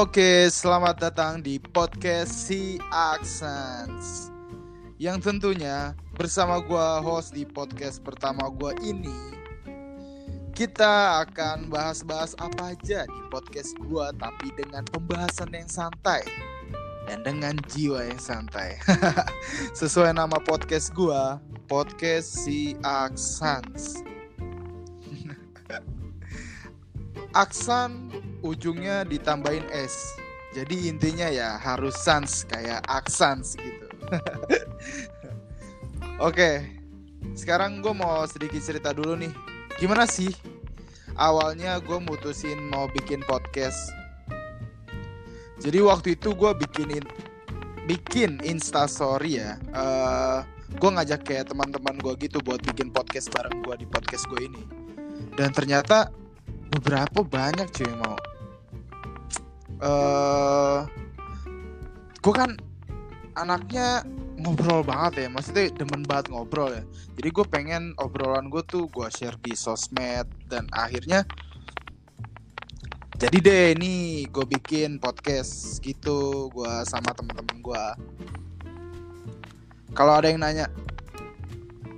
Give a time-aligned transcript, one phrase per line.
[0.00, 4.32] Oke, selamat datang di podcast Si Accents
[4.96, 9.12] Yang tentunya bersama gua host di podcast pertama gua ini
[10.56, 16.24] Kita akan bahas-bahas apa aja di podcast gua Tapi dengan pembahasan yang santai
[17.04, 18.80] Dan dengan jiwa yang santai.
[19.84, 24.00] Sesuai nama podcast gua Podcast Si Accents
[27.30, 28.10] Aksan
[28.42, 30.18] ujungnya ditambahin S.
[30.50, 33.86] Jadi intinya ya harus sans kayak aksans gitu.
[36.26, 36.66] Oke,
[37.38, 39.30] sekarang gue mau sedikit cerita dulu nih.
[39.78, 40.34] Gimana sih
[41.14, 43.78] awalnya gue mutusin mau bikin podcast?
[45.62, 47.04] Jadi waktu itu gue bikinin
[47.86, 49.54] bikin Insta Story ya.
[49.70, 50.42] Uh,
[50.82, 54.62] gue ngajak kayak teman-teman gue gitu buat bikin podcast bareng gue di podcast gue ini.
[55.38, 56.10] Dan ternyata
[56.70, 58.18] beberapa banyak cuy mau.
[59.80, 60.78] Uh, eh,
[62.20, 62.50] gue kan
[63.34, 64.06] anaknya
[64.38, 65.28] ngobrol banget ya.
[65.28, 66.82] Maksudnya demen banget ngobrol ya.
[67.18, 70.26] Jadi gue pengen obrolan gue tuh gue share di sosmed.
[70.46, 71.26] Dan akhirnya
[73.20, 77.84] jadi deh ini gue bikin podcast gitu gue sama temen-temen gue
[79.92, 80.72] kalau ada yang nanya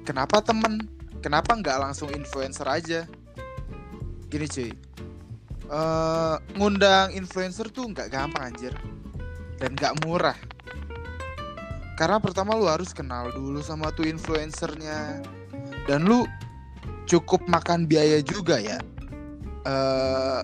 [0.03, 0.91] kenapa temen?
[1.23, 3.07] Kenapa nggak langsung influencer aja
[4.33, 4.73] gini cuy.
[5.69, 8.73] Uh, ngundang influencer tuh nggak gampang anjir.
[9.61, 10.37] Dan nggak murah.
[12.01, 15.21] Karena pertama lu harus kenal dulu sama tuh influencernya.
[15.85, 16.25] Dan lu
[17.05, 18.81] cukup makan biaya juga ya.
[19.69, 20.43] Uh,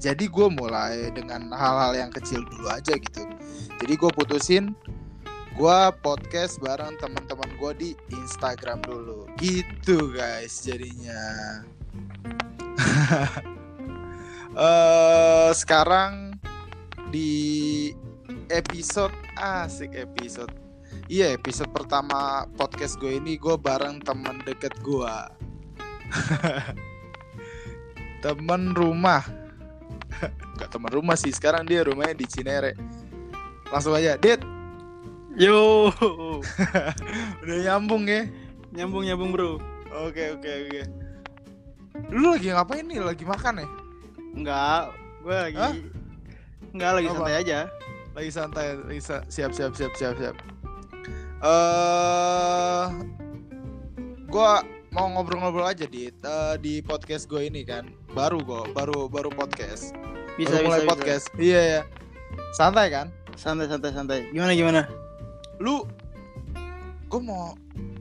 [0.00, 3.22] jadi gue mulai dengan hal-hal yang kecil dulu aja gitu.
[3.76, 4.72] Jadi gue putusin
[5.56, 9.28] gue podcast bareng teman-teman gue di Instagram dulu.
[9.40, 11.64] Gitu guys jadinya
[14.56, 16.36] uh, sekarang
[17.10, 17.92] di
[18.52, 20.52] episode asik episode.
[21.06, 25.14] Iya episode pertama podcast gue ini gue bareng teman deket gue.
[28.24, 29.22] Temen rumah.
[30.58, 32.74] Gak teman rumah sih sekarang dia rumahnya di Cinere.
[33.70, 34.42] Langsung aja Dit.
[35.36, 35.92] Yo.
[37.44, 38.26] Udah nyambung ya?
[38.74, 39.50] Nyambung nyambung bro.
[39.94, 41.05] Oke oke oke
[42.12, 43.00] Lu lagi ngapain nih?
[43.02, 43.68] Lagi makan ya?
[44.36, 44.82] Enggak,
[45.24, 45.74] gue lagi Hah?
[46.76, 47.14] Enggak, lagi Apa?
[47.16, 47.58] santai aja.
[48.16, 50.36] Lagi santai, lagi sa siap siap siap siap siap.
[51.36, 52.88] Eh uh,
[54.28, 54.64] gua
[54.96, 57.92] mau ngobrol-ngobrol aja di uh, di podcast gue ini kan.
[58.16, 59.92] Baru gue, baru baru podcast.
[60.40, 61.24] Bisa baru mulai bisa, podcast.
[61.36, 61.44] Bisa.
[61.44, 61.82] Iya ya.
[62.56, 63.12] Santai kan?
[63.36, 64.18] Santai santai santai.
[64.32, 64.88] Gimana gimana?
[65.60, 65.84] Lu
[67.06, 67.52] gue mau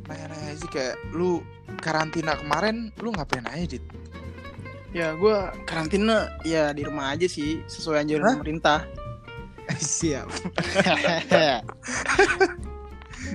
[0.07, 1.43] nanya-nanya sih kayak lu
[1.79, 3.83] karantina kemarin lu ngapain aja dit?
[4.95, 5.35] Ya gue
[5.67, 8.87] karantina ya di rumah aja sih sesuai anjuran pemerintah.
[9.75, 10.25] Siap.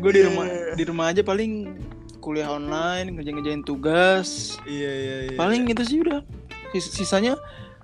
[0.00, 1.76] gue di rumah di rumah aja paling
[2.20, 4.56] kuliah online ngerjain-ngerjain tugas.
[4.64, 5.36] Iya iya iya.
[5.36, 6.24] Paling itu sih udah.
[6.70, 7.34] Sis sisanya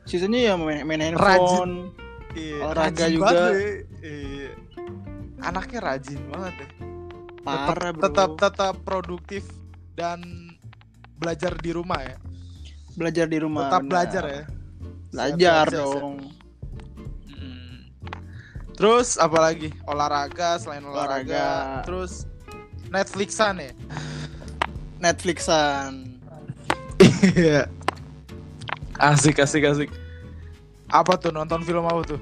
[0.06, 1.90] sisanya ya main, main handphone.
[2.36, 3.32] Iya, olahraga juga.
[3.32, 4.50] Banget, iya.
[5.40, 6.68] Anaknya rajin banget ya.
[7.46, 9.46] Parah, tetap, tetap tetap produktif
[9.96, 10.20] dan
[11.16, 12.16] belajar di rumah ya.
[12.94, 13.90] Belajar di rumah tetap benar.
[13.90, 14.42] belajar ya.
[15.10, 16.14] Belajar siap, dong.
[17.32, 17.76] Hmm.
[18.76, 21.84] terus apalagi olahraga selain olahraga, olahraga.
[21.88, 22.28] terus
[22.92, 23.72] Netflixan ya?
[25.00, 26.20] Netflixan.
[27.36, 27.68] Iya.
[28.96, 29.90] Asik asik asik.
[30.88, 31.32] Apa tuh?
[31.32, 32.20] Nonton film apa tuh?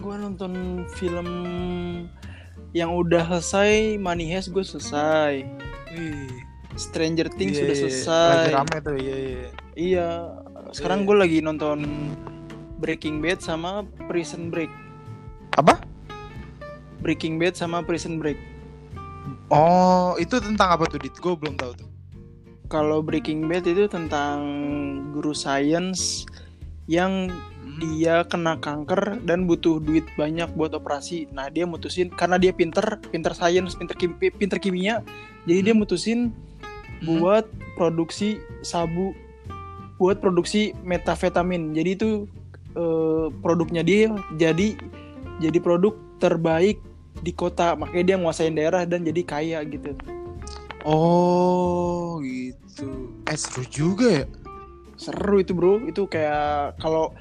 [0.00, 1.28] Gua nonton film
[2.72, 5.44] yang udah selesai Money Heist gue selesai
[5.92, 6.52] Wih.
[6.72, 7.90] Stranger Things yeah, sudah iya, iya.
[7.92, 8.32] selesai.
[8.32, 9.48] Lagi rame tuh, iya iya.
[9.76, 10.08] Iya.
[10.72, 11.08] Sekarang yeah.
[11.08, 11.78] gue lagi nonton
[12.80, 14.72] Breaking Bad sama Prison Break.
[15.60, 15.76] Apa?
[17.04, 18.40] Breaking Bad sama Prison Break.
[19.52, 21.12] Oh, itu tentang apa tuh, Dit?
[21.20, 21.90] Gue belum tahu tuh.
[22.72, 24.40] Kalau Breaking Bad itu tentang
[25.12, 26.24] guru sains
[26.88, 27.78] yang hmm.
[27.78, 31.28] dia kena kanker dan butuh duit banyak buat operasi.
[31.36, 35.04] Nah, dia mutusin karena dia pinter, pinter sains, pinter kim, pinter kimia,
[35.46, 35.66] jadi hmm.
[35.66, 36.20] dia mutusin
[37.02, 37.06] hmm.
[37.06, 37.44] buat
[37.74, 39.16] produksi sabu
[39.98, 42.26] buat produksi metafetamin jadi itu
[42.74, 44.74] uh, produknya dia jadi
[45.38, 46.78] jadi produk terbaik
[47.22, 49.94] di kota makanya dia nguasain daerah dan jadi kaya gitu
[50.82, 54.24] oh gitu eh seru juga ya
[54.98, 57.14] seru itu bro itu kayak kalau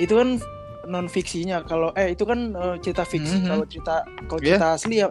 [0.00, 0.40] itu kan
[0.88, 3.50] non fiksinya kalau eh itu kan uh, cerita fiksi mm -hmm.
[3.50, 3.96] kalau cerita
[4.26, 4.48] kalau yeah.
[4.56, 5.08] cerita asli ya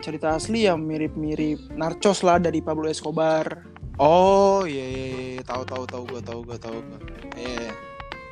[0.00, 3.64] cerita asli yang mirip-mirip Narcos lah dari Pablo Escobar.
[4.00, 5.28] Oh iya iya, iya.
[5.36, 5.42] iya.
[5.44, 6.98] tahu tahu tahu gue tahu gue tahu gue.
[7.36, 7.70] Iya.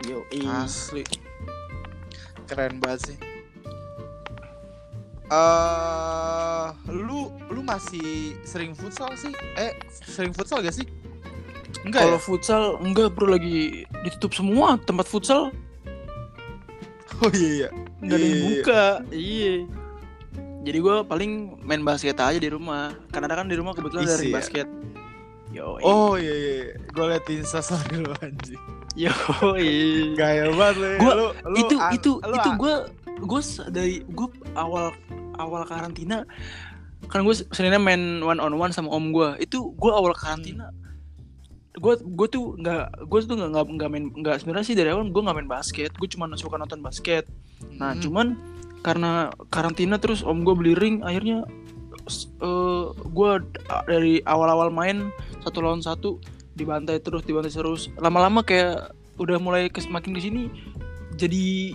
[0.08, 0.18] Yo
[0.48, 1.04] asli.
[2.48, 3.18] keren banget sih.
[5.28, 9.28] Eh, lu lu masih sering futsal sih?
[9.60, 10.88] Eh, sering futsal gak sih?
[11.84, 12.24] Enggak Kalau ya?
[12.24, 15.52] futsal enggak bro lagi ditutup semua tempat futsal
[17.20, 17.68] Oh iya iya.
[18.00, 18.48] nggak ada yang Iya, iya.
[18.56, 18.84] buka.
[19.12, 19.54] Iya.
[20.68, 21.30] Jadi gue paling
[21.60, 22.92] main basket aja di rumah.
[23.08, 24.36] Karena kan di rumah kebetulan ring ya?
[24.36, 24.68] basket.
[25.48, 25.80] Yo.
[25.80, 26.54] Oh iya iya.
[26.86, 28.60] Gue liat instastory lu anjing.
[28.94, 29.12] Yo.
[30.14, 30.86] Gaya banget lu.
[30.98, 32.74] Gua- lu, lu itu an- itu lu itu gue
[33.18, 34.94] gue dari gue awal
[35.34, 36.22] awal karantina
[37.06, 40.70] kan gue sebenarnya main one on one sama om gue itu gue awal karantina
[41.74, 45.18] gue gue tuh nggak gue tuh nggak- nggak main nggak sebenarnya sih dari awal gue
[45.20, 47.26] nggak main basket gue cuma suka nonton basket
[47.74, 48.02] nah Hmm.
[48.02, 48.26] cuman
[48.82, 51.44] karena karantina terus om gue beli ring akhirnya
[53.04, 53.32] gue
[53.84, 55.12] dari awal-awal main
[55.44, 56.16] satu lawan satu
[56.56, 57.92] dibantai terus dibantai terus.
[58.00, 60.48] Lama-lama kayak udah mulai kes, makin ke sini
[61.18, 61.74] jadi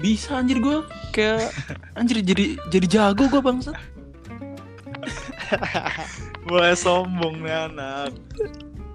[0.00, 0.82] bisa anjir gue
[1.14, 1.54] kayak
[1.98, 3.78] anjir jadi jadi jago gue bangsat.
[6.46, 8.12] Mulai sombong nih anak.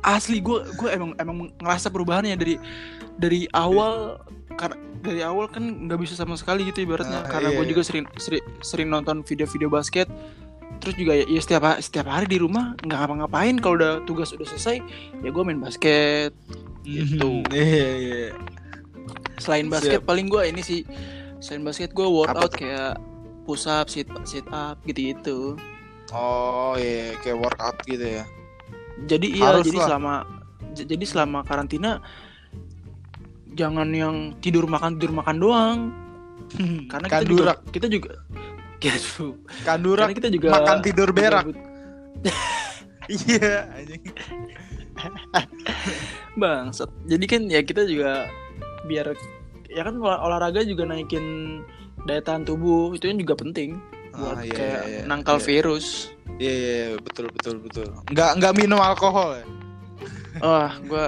[0.05, 2.61] asli gue gue emang emang ngerasa perubahannya dari
[3.15, 4.19] dari awal
[4.53, 7.71] karena dari awal kan nggak bisa sama sekali gitu ibaratnya Ah, karena iya, gue iya.
[7.71, 10.07] juga sering, sering sering nonton video-video basket
[10.75, 14.43] terus juga ya, ya setiap setiap hari di rumah nggak ngapa-ngapain kalau udah tugas udah
[14.45, 14.83] selesai
[15.17, 16.35] ya gue main basket
[16.81, 17.41] Gitu.
[17.49, 18.29] Iya iya.
[19.37, 20.81] selain basket paling gue ini sih
[21.39, 22.93] selain basket gue workout Apa kayak
[23.43, 25.39] push up sit sit up gitu gitu
[26.11, 28.23] Oh iya kayak workout gitu ya.
[29.03, 29.87] jadi iya Harus jadi lah.
[29.87, 30.13] selama
[30.71, 31.99] j- jadi selama karantina
[33.55, 35.79] jangan yang tidur makan tidur makan doang
[36.85, 38.11] karena kita juga kita juga
[38.75, 39.33] Gitu.
[39.65, 41.45] kandurak karena kita juga makan tidur berak.
[43.05, 44.01] Iya anjing.
[46.35, 48.25] bangsat jadi kan ya kita juga
[48.83, 49.13] biar
[49.67, 51.61] ya kan olah- olahraga juga naikin
[52.03, 53.77] daya tahan tubuh itu kan juga penting
[54.11, 55.01] buat Ah, iya, kayak iya, iya.
[55.05, 55.45] nangkal Iya.
[55.45, 55.85] virus
[56.35, 57.87] Iya iya iya, betul betul betul.
[58.09, 59.45] Nggak nggak minum alkohol ya?
[60.37, 61.05] wah gua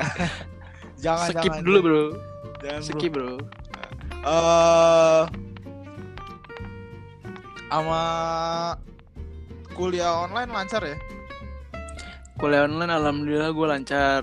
[1.04, 1.64] Jangan skip jangan.
[1.64, 2.02] dulu bro
[2.58, 2.88] Jangan bro.
[2.90, 3.32] skip bro
[4.26, 5.22] Eh,
[7.66, 8.02] sama
[9.70, 10.96] kuliah online lancar ya?
[12.36, 14.22] kuliah online alhamdulillah gue lancar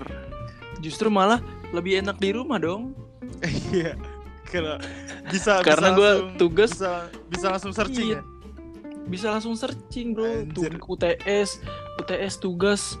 [0.78, 1.40] justru malah
[1.70, 2.92] lebih enak di rumah dong
[3.72, 3.94] Iya.
[4.54, 4.78] Karena
[5.26, 6.92] bisa karena bisa gue tugas bisa
[7.26, 8.20] bisa langsung searching Iya.
[8.20, 8.22] ya.
[9.04, 10.44] bisa langsung searching bro.
[10.48, 11.58] Tug- UTS
[11.96, 12.96] UTS tugas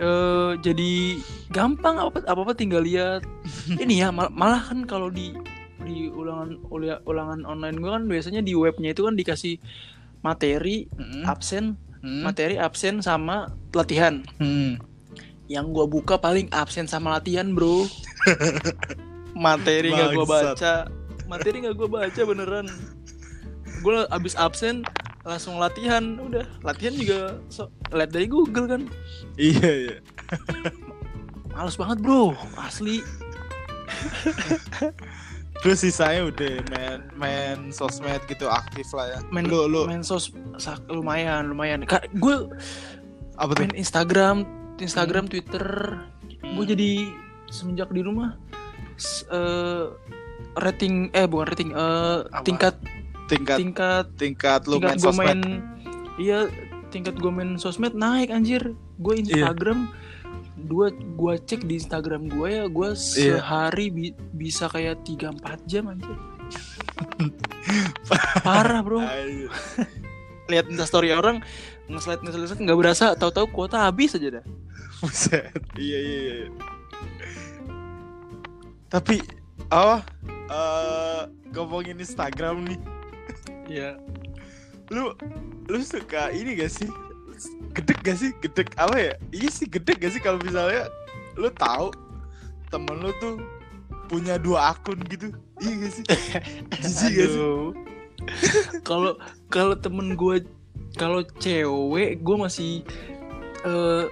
[0.00, 3.20] eh jadi gampang apa apa apa tinggal lihat
[3.82, 5.36] ini ya mal- malah kan kalau di
[5.80, 6.56] di ulangan
[7.02, 9.60] ulangan online gue kan biasanya di webnya itu kan dikasih
[10.20, 11.24] materi Hmm.
[11.24, 11.64] absen
[12.00, 12.24] Hmm.
[12.24, 14.80] materi absen sama latihan Hmm.
[15.46, 17.84] yang gua buka paling absen sama latihan bro
[19.36, 20.54] materi nggak gua Bangsat.
[20.54, 20.74] baca
[21.26, 22.66] materi nggak gua baca beneran
[23.80, 24.84] gua abis absen
[25.20, 28.82] langsung latihan udah latihan juga so, lihat dari Google kan
[29.36, 29.96] Iya iya.
[31.50, 33.04] males banget bro asli
[35.60, 39.18] Terus sisanya udah main main sosmed gitu aktif lah ya.
[39.28, 40.32] main lu lu main sos
[40.88, 42.48] lumayan lumayan Kak, gue
[43.36, 43.60] apa tuh?
[43.60, 44.48] main Instagram
[44.80, 45.64] Instagram Twitter
[46.40, 46.56] Hmm.
[46.56, 46.90] gue jadi
[47.52, 48.32] semenjak di rumah
[49.28, 49.84] eh,
[50.56, 52.40] rating eh bukan rating Apa?
[52.40, 52.80] tingkat
[53.30, 55.18] tingkat tingkat tingkat lu tingkat main sosmed.
[55.20, 55.40] main
[56.16, 56.38] iya
[56.90, 59.22] tingkat gue main sosmed naik anjir gue Iya.
[59.22, 59.86] Instagram
[60.60, 63.40] dua gua cek di Instagram gue ya gue Iya.
[63.40, 66.18] sehari bi- bisa kayak 3-4 jam anjir
[68.40, 69.00] parah bro
[70.46, 71.38] lihat story orang
[71.86, 74.44] nge-slide nge-slide nggak berasa tahu-tahu kuota habis aja dah
[75.00, 75.48] Buset.
[75.80, 76.48] Iya iya iya.
[78.84, 79.16] Tapi
[79.66, 80.04] apa?
[80.50, 82.76] eh ngomongin Instagram nih.
[83.70, 83.96] Iya
[84.90, 85.14] Lu
[85.70, 86.90] lu suka ini gak sih?
[87.70, 88.30] Gedek gak sih?
[88.42, 89.12] Gedek apa ya?
[89.30, 90.90] Iya sih gedek gak sih kalau misalnya
[91.38, 91.94] lu tahu
[92.68, 93.38] temen lu tuh
[94.10, 95.30] punya dua akun gitu.
[95.62, 96.04] Iya gak sih?
[96.82, 97.42] Jijik gak sih?
[98.82, 99.14] Kalau
[99.46, 100.42] kalau temen gue
[100.98, 102.82] kalau cewek gue masih
[103.62, 104.04] eh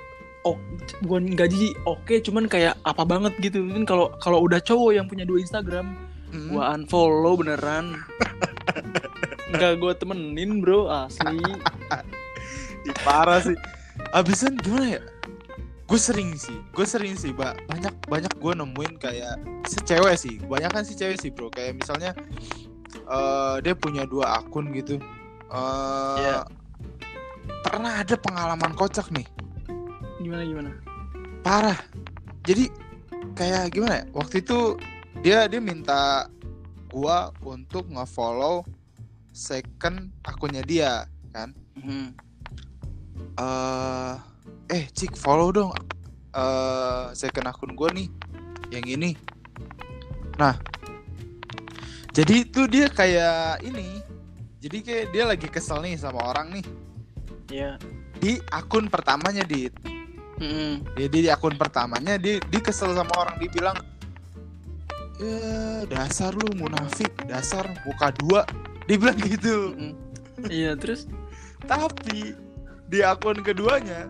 [0.46, 0.58] ok,
[1.04, 5.26] bukan jijik oke cuman kayak apa banget gitu kan kalau kalau udah cowok yang punya
[5.26, 6.52] dua Instagram Mm.
[6.52, 8.04] gue unfollow beneran
[9.48, 11.40] nggak gue temenin bro asli
[13.04, 13.56] parah sih.
[14.14, 15.02] Abisan gimana ya?
[15.88, 20.36] Gue sering sih, gue sering sih, ba banyak banyak gue nemuin kayak si cewek sih,
[20.44, 21.48] banyak kan si cewek sih bro.
[21.48, 22.12] Kayak misalnya
[23.08, 25.00] eh dia punya dua akun gitu.
[25.48, 26.44] eh Iya.
[27.64, 29.24] Pernah ada pengalaman kocak nih,
[30.20, 30.70] gimana gimana
[31.40, 31.80] parah.
[32.44, 32.68] Jadi
[33.32, 34.06] kayak gimana ya?
[34.12, 34.76] Waktu itu
[35.20, 36.30] dia dia minta
[36.88, 38.64] gua untuk nge-follow
[39.32, 42.10] second akunnya dia kan Hmm.
[43.38, 44.14] eh
[44.68, 45.70] eh cik follow dong
[46.34, 48.10] eh second akun gua nih
[48.74, 49.14] yang ini
[50.34, 50.58] nah
[52.10, 54.02] jadi itu dia kayak ini
[54.58, 56.66] jadi kayak dia lagi kesel nih sama orang nih
[57.48, 57.80] Ya.
[58.20, 59.70] di akun pertamanya di
[60.38, 60.82] Hmm.
[60.98, 63.78] jadi di akun pertamanya dia dia kesel sama orang dia bilang
[65.18, 65.38] ya
[65.86, 67.10] dasar lu munafik.
[67.26, 68.42] Dasar muka dua.
[68.86, 69.74] Dia bilang gitu.
[69.74, 69.94] Hmm.
[70.46, 71.10] Iya, terus?
[71.66, 72.32] Tapi
[72.88, 74.08] di akun keduanya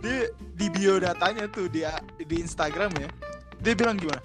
[0.00, 0.26] dia
[0.56, 3.08] di biodatanya tuh dia di Instagram ya
[3.60, 4.18] dia bilang gimana?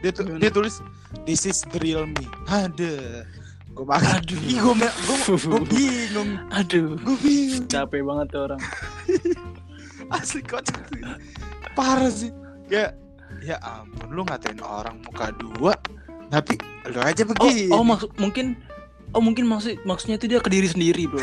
[0.00, 0.40] Dia tu- Gimana?
[0.40, 0.78] dia tulis
[1.26, 2.24] this is the real me.
[2.46, 3.26] Ada.
[3.74, 4.38] Gue makan Aduh.
[4.38, 4.74] ih gue
[5.34, 6.30] gue bingung.
[6.54, 7.66] Aduh, gue bingung.
[7.66, 8.60] Capek banget tuh orang.
[10.16, 11.02] asli kocak sih.
[11.74, 12.30] Parah sih.
[12.70, 12.94] Kayak
[13.40, 15.74] ya ampun lu ngatain orang muka dua
[16.28, 17.68] tapi lu aja Oh, begini.
[17.70, 18.46] oh maksud mungkin
[19.14, 21.22] Oh mungkin maksud maksudnya itu dia ke diri sendiri bro.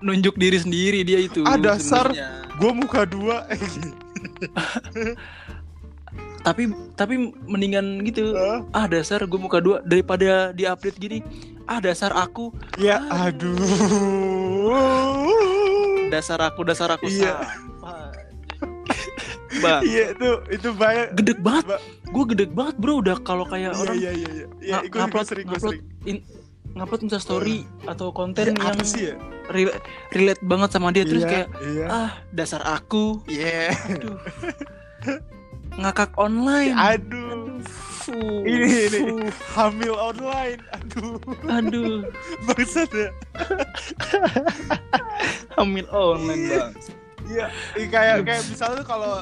[0.00, 2.08] Nunjuk diri sendiri dia itu Ah, dasar.
[2.56, 3.44] gue muka dua.
[6.42, 6.66] Tapi
[6.96, 8.32] tapi mendingan gitu.
[8.32, 8.64] Hah?
[8.72, 11.18] Ah dasar gue muka dua Daripada di update gini.
[11.68, 12.50] Ah dasar aku.
[12.74, 13.60] Ya aduh.
[16.08, 17.36] Dasar aku Dasar aku Iya.
[19.58, 21.14] Bang iya itu itu banyak.
[21.14, 21.64] Gedek banget.
[21.66, 22.98] Ba- Gue gedek banget bro.
[22.98, 24.46] Udah kalau kayak iya orang iya iya iya.
[24.60, 25.82] Ya, Nga- gue sering gue sering.
[26.04, 26.24] in-
[26.72, 29.14] Ngupload insta story Atau konten Ya, yang sih ya?
[29.46, 29.76] rela-
[30.08, 31.04] relate banget sama dia.
[31.04, 31.86] Terus Iya, kayak iya.
[31.86, 33.20] Ah dasar aku.
[33.26, 33.74] Iya.
[33.90, 34.16] Aduh.
[35.74, 36.72] Ngakak online.
[36.72, 37.60] aduh.
[38.02, 38.98] Fuh, Ini, ini.
[38.98, 40.58] fuh, hamil online.
[40.74, 41.22] Aduh.
[41.46, 42.02] Aduh,
[42.48, 43.08] bangsat ya.
[45.54, 46.72] Hamil online bang.
[47.32, 49.14] Iya, iya, kayak kayak misalnya tuh kalau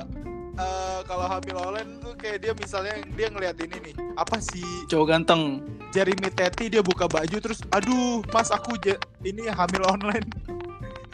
[0.52, 5.07] eh, kalau hamil online tuh kayak dia misalnya dia ngeliat ini nih apa sih Cowok
[5.09, 5.43] ganteng.
[5.90, 10.26] Jeremy Teti dia buka baju terus aduh mas aku je- ini hamil online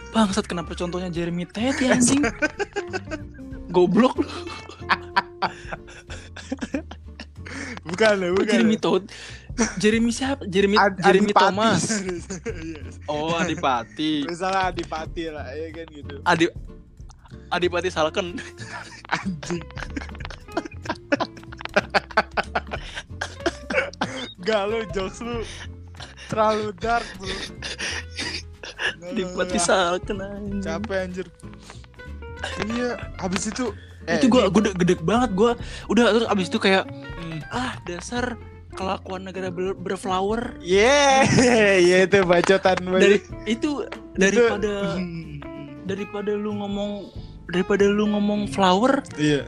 [0.08, 2.24] Bangsat kenapa contohnya Jeremy Teti anjing?
[3.68, 4.16] Goblok
[7.82, 8.76] bukan Kok bukan Jeremy.
[8.76, 9.04] Todd.
[9.78, 10.44] Jeremy siapa?
[10.44, 11.40] Jeremy Ad- Jeremy Adipati.
[11.40, 11.82] Thomas.
[12.66, 12.80] Iya.
[13.06, 14.24] Oh, Adipati.
[14.24, 16.44] misalnya Adipati lah ya kan gitu Adi
[17.48, 18.36] Adipati Salken.
[19.08, 19.62] anjing
[24.38, 25.42] Gak lu jokes lu
[26.26, 27.30] terlalu dark bro
[29.04, 29.58] Adipati.
[29.58, 30.60] Salken anjing.
[30.60, 31.26] capek anjir
[32.68, 33.70] iya habis itu
[34.04, 35.52] eh, itu gua ini- gede gede banget gua
[35.86, 37.40] udah terus abis itu kayak Hmm.
[37.48, 38.36] ah dasar
[38.72, 41.24] kelakuan negara ber- berflower Yeah,
[41.80, 45.40] yeah itu bacotan dari itu daripada Hmm.
[45.82, 47.08] daripada lu ngomong
[47.46, 49.46] daripada lu ngomong flower Iya.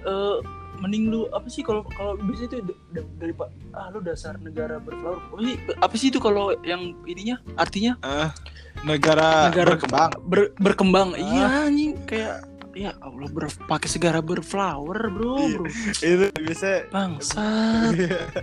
[0.00, 0.36] eh
[0.76, 2.72] mending lu apa sih kalau kalau biasanya itu
[3.14, 7.36] dari pak ah lu dasar negara berflower apa sih apa sih itu kalau yang ininya
[7.54, 8.32] artinya Ah,
[8.80, 10.10] negara, Negara- berkembang.
[10.22, 11.20] ber- berkembang Ah.
[11.20, 15.52] iya anjing kayak ya Allah ber pakai segara berflower bro Iya.
[15.52, 15.64] bro
[16.00, 17.92] Itu bisa bangsat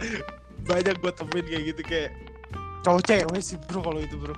[0.70, 2.10] banyak gue temuin kayak gitu kayak
[2.80, 4.36] cowok cewek sih bro kalau itu bro.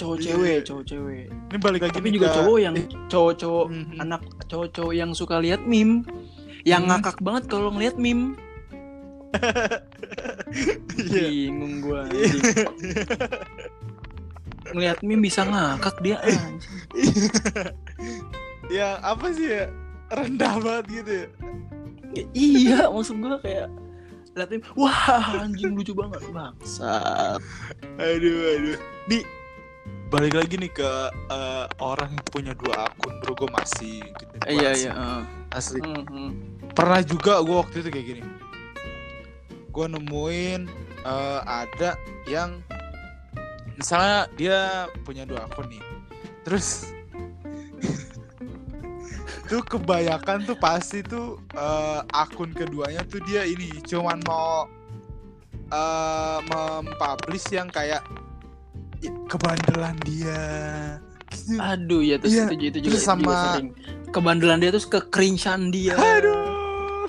[0.00, 0.24] Cowok Iya.
[0.26, 3.96] cewek cowok cewek Ini balik lagi tapi juga ke- cowok yang Eh, cowok-cowok mhm.
[3.98, 6.08] anak cowok-cowok yang suka lihat meme
[6.62, 6.90] yang Hmm.
[6.94, 8.32] ngakak banget kalau ngeliat meme
[11.06, 11.28] Iya.
[11.28, 12.32] bingung gua Iya.
[14.70, 16.18] ngeliat meme bisa ngakak dia
[18.68, 19.64] ya apa sih ya
[20.10, 21.26] rendah banget gitu ya.
[22.10, 23.70] Ya, iya maksud gua kayak
[24.32, 27.38] liat meme wah anjing lucu banget bangsat
[27.96, 28.78] Aduh aduh.
[29.06, 29.22] Nih
[30.10, 30.90] balik lagi nih ke
[31.30, 33.32] eh, orang yang punya dua akun bro.
[33.38, 35.22] Gue masih gede iya iya heeh.
[35.54, 35.78] asli.
[35.78, 36.28] Mhm.
[36.74, 38.22] pernah juga gue waktu itu kayak gini.
[39.70, 40.66] Gue nemuin
[41.06, 41.94] eh, ada
[42.26, 42.58] yang
[43.78, 45.82] misalnya dia punya dua akun nih.
[46.42, 46.90] Terus
[49.50, 54.66] tuh kebanyakan tuh pasti tuh eh, akun keduanya tuh dia ini cuman mau
[55.70, 58.02] eh mempublish yang kayak
[59.26, 60.42] kebandelan dia.
[61.30, 61.54] Gitu.
[61.56, 63.68] aduh ya terus Iya, itu, itu juga terus sama- juga sering.
[64.10, 65.94] kebandelan dia terus kekerinsan dia.
[65.94, 67.06] Aduh.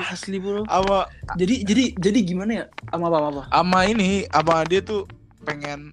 [0.00, 0.64] Asli bro.
[0.64, 2.64] Sama jadi jadi jadi gimana ya?
[2.88, 3.42] Sama apa apa?
[3.50, 5.04] Sama ini sama dia tuh
[5.42, 5.90] pengen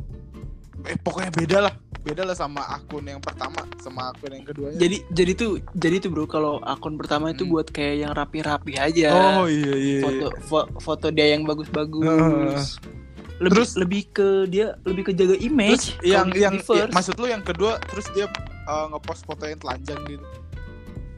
[0.84, 1.74] eh, pokoknya beda lah.
[2.00, 4.78] Beda lah sama akun yang pertama sama akun yang keduanya.
[4.78, 7.52] Jadi jadi tuh jadi tuh bro kalau akun pertama itu Hmm.
[7.52, 9.10] buat kayak yang rapi-rapi aja.
[9.36, 10.00] Oh iya iya.
[10.00, 12.06] Foto fo- foto dia yang bagus-bagus.
[12.06, 13.04] Heeh.
[13.38, 16.80] Lebih Terus- lebih ke dia lebih ke jaga terus image yang di yang first.
[16.80, 18.32] ya, maksud lu yang kedua terus dia
[18.64, 20.24] uh, ngepost foto yang telanjang gitu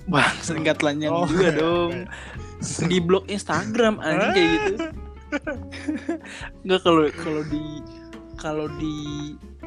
[0.05, 0.23] Bang,
[0.55, 1.91] enggak telanjang Oh, juga iya, dong.
[2.81, 4.73] Di blog Instagram anjing kayak gitu.
[6.63, 7.63] Enggak kalau kalau di
[8.35, 8.95] kalau di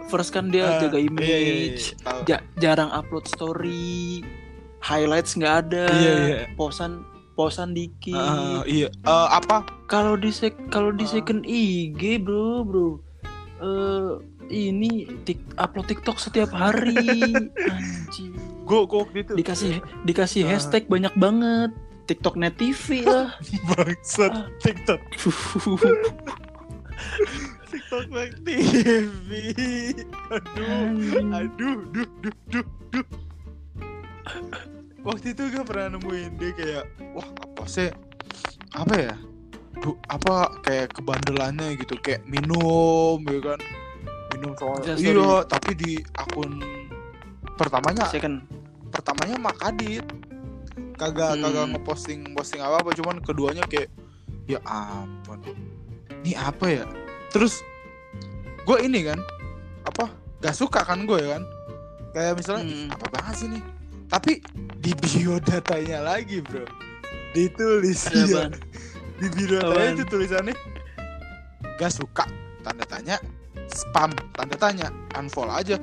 [0.08, 2.20] first kan dia Ah, jaga iya, iya, image, iya, tahu.
[2.24, 4.24] ja- jarang upload story,
[4.80, 6.38] highlights nggak ada, Iya, iya.
[6.54, 7.04] posan
[7.40, 8.12] posan dikit.
[8.12, 11.10] Ah, iya Eh, apa Kalau di sek kalau di Ah.
[11.10, 12.88] second IG bro bro,
[13.58, 14.10] eh
[14.48, 14.90] ini
[15.22, 17.00] tik upload TikTok setiap hari,
[17.72, 18.34] anjing.
[18.60, 19.72] gue waktu itu Dikasih
[20.04, 20.50] dikasih Ah.
[20.52, 21.72] hashtag banyak banget.
[22.04, 23.34] TikTok Net TV lah.
[23.68, 24.46] bangsat Ah.
[24.58, 25.00] TikTok
[27.70, 29.30] TikTok Black TV
[30.28, 30.90] aduh
[31.32, 33.06] aduh duh duh duh duh
[35.00, 37.88] waktu itu gue pernah nemuin dia kayak wah apa sih
[38.72, 39.14] apa ya
[39.80, 43.60] Bu, apa kayak kebandelannya gitu kayak minum ya kan
[44.30, 45.48] minum soal iya story.
[45.48, 46.60] tapi di akun
[47.56, 48.44] pertamanya Second.
[48.92, 50.04] pertamanya Makadit
[50.94, 51.42] kagak Hmm.
[51.42, 53.88] kagak ngeposting posting apa apa cuman keduanya kayak
[54.44, 55.40] ya ampun
[56.20, 56.84] ini apa ya
[57.32, 57.64] terus
[58.60, 59.16] gue ini kan
[59.88, 61.42] apa gak suka kan gue ya kan
[62.12, 62.92] kayak misalnya "Ih, Hmm.
[62.92, 63.62] apa banget sih nih
[64.10, 64.32] tapi
[64.90, 66.66] di biodatanya lagi bro.
[67.30, 68.50] Ditulis iya, apaan?
[69.22, 70.54] di biodatanya itu tulisannya.
[71.78, 72.26] Gak suka.
[72.66, 73.16] Tanda tanya
[73.70, 74.10] spam.
[74.34, 75.78] Tanda tanya unfollow aja.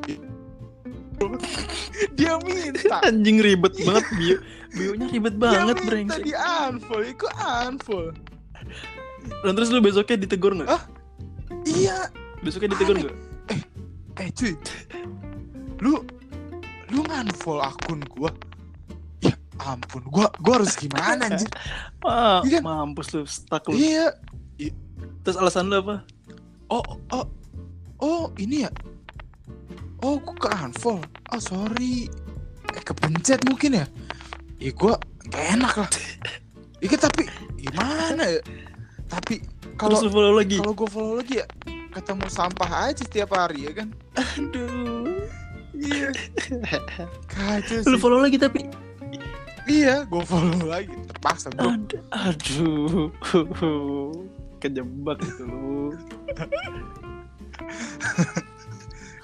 [2.20, 3.00] Dia minta.
[3.08, 4.38] Anjing ribet banget bio.
[4.76, 6.24] Bionya ribet banget dia minta brengsek.
[6.28, 7.08] di unfollow.
[7.08, 8.14] Ikut unfollow.
[9.44, 10.68] Dan terus lu besoknya ditegur nggak?
[10.68, 10.84] Ah,
[11.64, 12.12] iya.
[12.44, 13.16] Besoknya ditegur nggak?
[14.18, 14.54] eh cuy.
[15.80, 16.04] Lu
[16.92, 18.32] lu ngunfollow akun gua?
[18.32, 18.57] ya
[19.64, 21.50] ampun gua gua harus gimana anjir?
[22.06, 22.94] Wah, Iya kan?
[22.94, 23.78] mampus lu stuck lu.
[23.78, 24.14] iya.
[25.22, 26.04] Terus alasan lu apa?
[26.68, 27.26] oh oh
[28.00, 28.72] oh ini ya?
[30.04, 31.02] Oh gua ke unfollow
[31.34, 32.06] oh sorry.
[32.76, 33.86] Eh kepencet mungkin ya?
[34.58, 35.90] Ya gua gak enak lah.
[36.78, 37.26] Iya tapi
[37.58, 38.42] gimana ya?
[39.10, 39.42] Tapi
[39.74, 40.62] kalau lu follow lagi.
[40.62, 41.48] kalau gua follow lagi ya
[41.90, 43.90] ketemu sampah aja setiap hari ya kan?
[44.14, 45.10] Aduh.
[45.74, 46.14] iya.
[47.34, 48.02] Kacau Lu sih.
[48.02, 48.70] follow lagi tapi
[49.68, 52.02] iya gua follow lagi terpaksa bro Aduh.
[52.12, 53.12] Aduh.
[54.62, 55.94] Kejebak itu lu.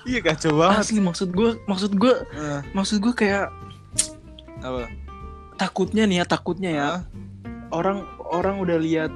[0.10, 3.49] iya kacau banget Asli maksud gua, maksud gua, Eh, maksud gua kayak
[4.62, 4.86] apa
[5.58, 6.89] takutnya nih ya, takutnya ya.
[7.73, 9.12] Orang orang udah lihat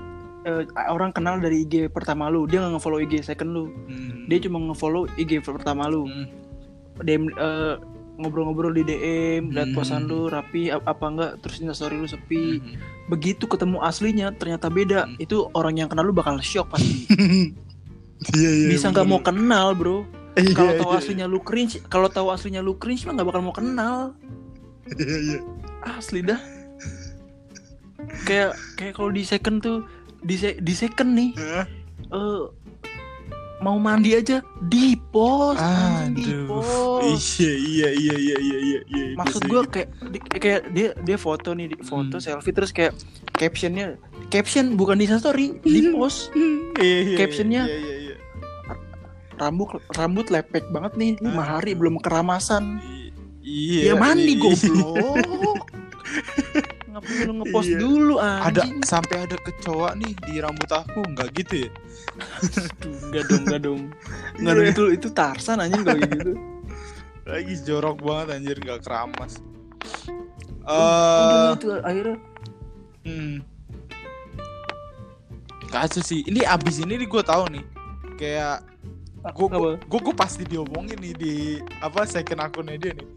[0.48, 3.66] eh, orang kenal dari IG pertama lu, dia nggak nge-follow IG second lu.
[3.90, 4.26] Hmm.
[4.32, 6.08] Dia cuma nge-follow IG pertama lu.
[6.08, 6.26] Hmm.
[7.04, 7.76] DM eh,
[8.18, 9.76] ngobrol-ngobrol di DM, lihat Hmm.
[9.76, 12.58] posan lu rapi ap- apa enggak, terus instastory lu sepi.
[12.58, 12.76] Hmm.
[13.08, 15.06] Begitu ketemu aslinya ternyata beda.
[15.06, 15.16] Hmm.
[15.18, 17.06] Itu orang yang kenal lu bakal shock pasti.
[18.34, 20.04] iya iya Bisa nggak mau kenal, Bro.
[20.34, 23.42] Iya, Kalau tahu iya, aslinya lu cringe, kalau tahu aslinya lu cringe mah nggak bakal
[23.42, 24.14] mau kenal.
[24.96, 25.40] iya iya
[25.80, 26.38] Asli dah.
[28.24, 29.78] Kayak kayak kalau di second tuh
[30.20, 31.66] di se- di second nih Hah?
[32.08, 32.42] eh
[33.58, 34.94] mau mandi aja di
[35.58, 37.42] anjing, di aduh post.
[37.42, 41.18] iya iya iya iya iya iya iya Maksud biasa gue kayak di- kayak dia dia
[41.18, 42.24] foto nih, di- foto Hmm.
[42.24, 42.94] selfie terus kayak
[43.32, 46.30] captionnya caption bukan di story, di post.
[46.76, 48.16] Iya, iya, captionnya, iya iya iya
[49.38, 51.48] Rambut rambut lepek banget nih, lima Ah.
[51.56, 52.78] hari belum keramasan.
[53.40, 54.42] iya Ya mandi iya.
[54.44, 55.62] goblok.
[56.98, 57.78] Ngapain lu ngepost Iya.
[57.78, 58.82] dulu ada anjing?
[58.82, 61.70] sampai ada kecoa nih di rambut aku nggak gitu ya
[63.06, 63.82] enggak dong, enggak dong.
[64.42, 64.74] Enggak dong Iya.
[64.74, 66.32] itu itu Tarsan anjing kalau gitu.
[67.30, 69.38] lagi jorok banget anjir nggak keramas
[70.66, 72.18] Udah eh itu akhirnya
[73.06, 73.36] hmm.
[75.68, 77.64] Kacau sih ini abis ini nih gue tahu nih
[78.18, 78.66] kayak
[79.28, 79.48] gue
[79.86, 81.34] gue gue pasti diomongin nih di
[81.78, 83.08] apa second akunnya dia nih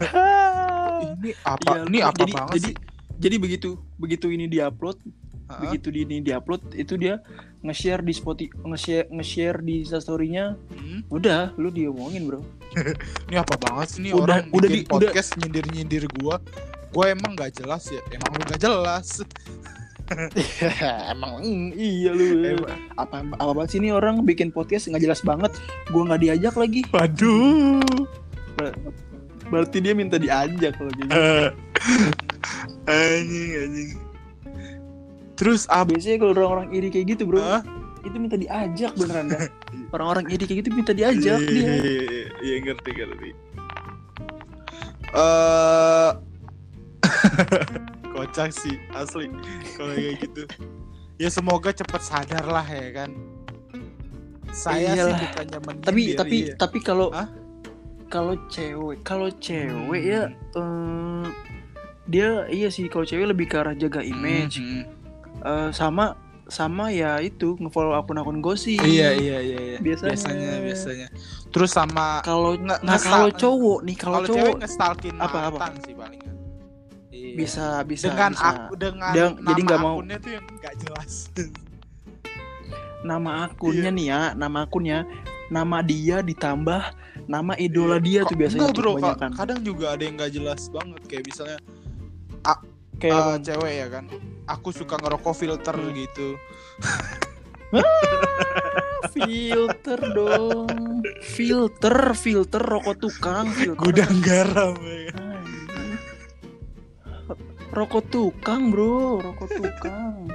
[1.02, 2.74] ini apa Iya, ini apa jadi, banget jadi, sih
[3.20, 4.96] Jadi begitu begitu ini diupload,
[5.46, 5.60] Hah?
[5.60, 7.20] begitu di ini diupload itu dia
[7.60, 10.56] nge-share di Spotify, nge-share nge-share di story-nya.
[10.72, 12.40] Hmm, Udah, lu diomongin, Bro.
[13.28, 16.34] ini apa banget sih nih Udah- orang udah bikin di- udah- podcast nyindir nyindir gue
[16.90, 19.08] gue emang nggak jelas ya emang lu nggak jelas
[21.12, 22.42] Emang mm, iya lu.
[22.42, 22.66] Emang.
[22.98, 25.54] Apa apa banget sih ini orang bikin podcast nggak jelas banget.
[25.86, 26.82] Gua nggak diajak lagi.
[26.90, 27.78] waduh
[29.50, 31.10] Berarti dia minta diajak kalau gitu.
[32.86, 33.90] anjing anjing
[35.34, 37.64] terus Biasanya kalau orang-orang iri kayak gitu, Bro, Hah?
[38.04, 39.48] itu minta diajak beneran dah.
[39.96, 41.64] Orang-orang iri kayak gitu minta diajak Iya, dia.
[41.64, 43.30] iya, iya, iya, ngerti ngerti.
[45.10, 46.10] Eh,
[48.14, 49.32] kocak sih asli
[49.80, 50.42] kalau kayak gitu.
[51.16, 53.10] Ya semoga cepat sadar lah ya kan.
[54.52, 55.18] Saya sih Iyalah.
[55.24, 55.86] bukannya menyindir.
[55.88, 56.54] Tapi tapi iya.
[56.60, 57.32] tapi kalau Hah?
[58.10, 61.22] Kalau cewek, kalau cewek ya Hmm.
[61.22, 61.26] eh,
[62.04, 64.82] dia iya sih kalau cewek lebih ke arah jaga image Mhm.
[65.40, 69.58] Eh, sama sama ya itu ngefollow akun-akun gosip Iya iya iya.
[69.64, 69.78] iya.
[69.78, 70.12] Biasanya.
[70.12, 71.08] biasanya biasanya.
[71.48, 75.70] Terus sama kalau nah kalau cowok nih kalau cowok ngestalkin Apa, apa?
[75.80, 76.20] sih paling.
[77.10, 77.32] Iya.
[77.32, 78.48] bisa bisa dengan bisa.
[78.60, 81.12] aku dengan Dia- nama jadi nggak mau- akunnya tuh yang nggak jelas.
[83.00, 83.96] nama akunnya Iya.
[83.96, 84.98] nih ya nama akunnya
[85.48, 86.82] nama dia ditambah
[87.30, 90.66] nama idola dia tuh biasanya enggak, bro, kebanyakan ka- kadang juga ada yang nggak jelas
[90.68, 91.58] banget kayak misalnya
[92.98, 93.38] kayak eh, apa?
[93.40, 94.04] cewek ya kan.
[94.50, 95.94] Aku suka ngerokok filter Hmm.
[95.94, 96.28] gitu.
[99.10, 100.66] filter dong
[101.24, 105.14] filter filter rokok tukang filter Gudang garam ya.
[107.70, 110.26] rokok tukang bro rokok tukang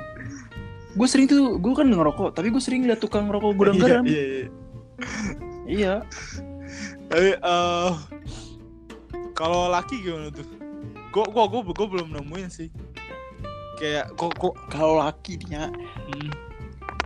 [0.95, 4.03] gue sering tuh gue kan ngerokok tapi gue sering liat tukang rokok gudang Iya, garam
[4.05, 4.45] Iya, iya.
[5.67, 5.93] iya
[7.05, 7.91] Tapi eh
[9.31, 10.47] kalau laki gimana tuh?
[11.11, 12.69] Gua gua gua, gua belum nemuin sih.
[13.75, 16.31] Kayak kok kok kalau laki dia hmm,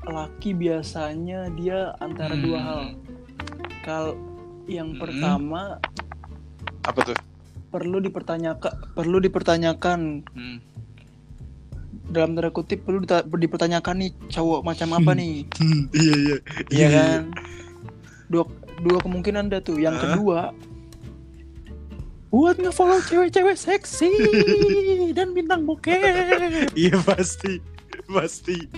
[0.05, 2.43] laki biasanya dia antara Hmm.
[2.45, 2.81] dua hal
[3.81, 4.13] kalau
[4.65, 5.01] yang Hmm.
[5.01, 5.61] pertama
[6.85, 7.17] apa tuh?
[7.69, 10.57] perlu dipertanyakan perlu dipertanyakan Hmm.
[12.09, 13.01] dalam tanda kutip perlu
[13.35, 15.45] dipertanyakan nih cowok macam apa nih
[15.93, 16.37] iya iya.
[16.69, 17.21] Iya kan?
[18.25, 18.45] Dua
[18.79, 19.77] dua kemungkinan ada tuh.
[19.77, 20.03] Yang Hah?
[20.05, 20.39] kedua
[22.29, 24.09] buat ngefollow cewek-cewek seksi
[25.17, 25.97] dan bintang bokeh.
[26.77, 27.57] Iya pasti.
[28.05, 28.69] Pasti.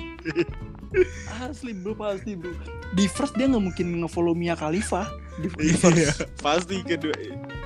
[1.39, 2.51] Asli bro, pasti bro.
[2.91, 5.07] Di first dia nggak mungkin ngefollow Mia Khalifa.
[5.39, 5.99] Di, di first.
[5.99, 7.11] Iya, pasti kedua.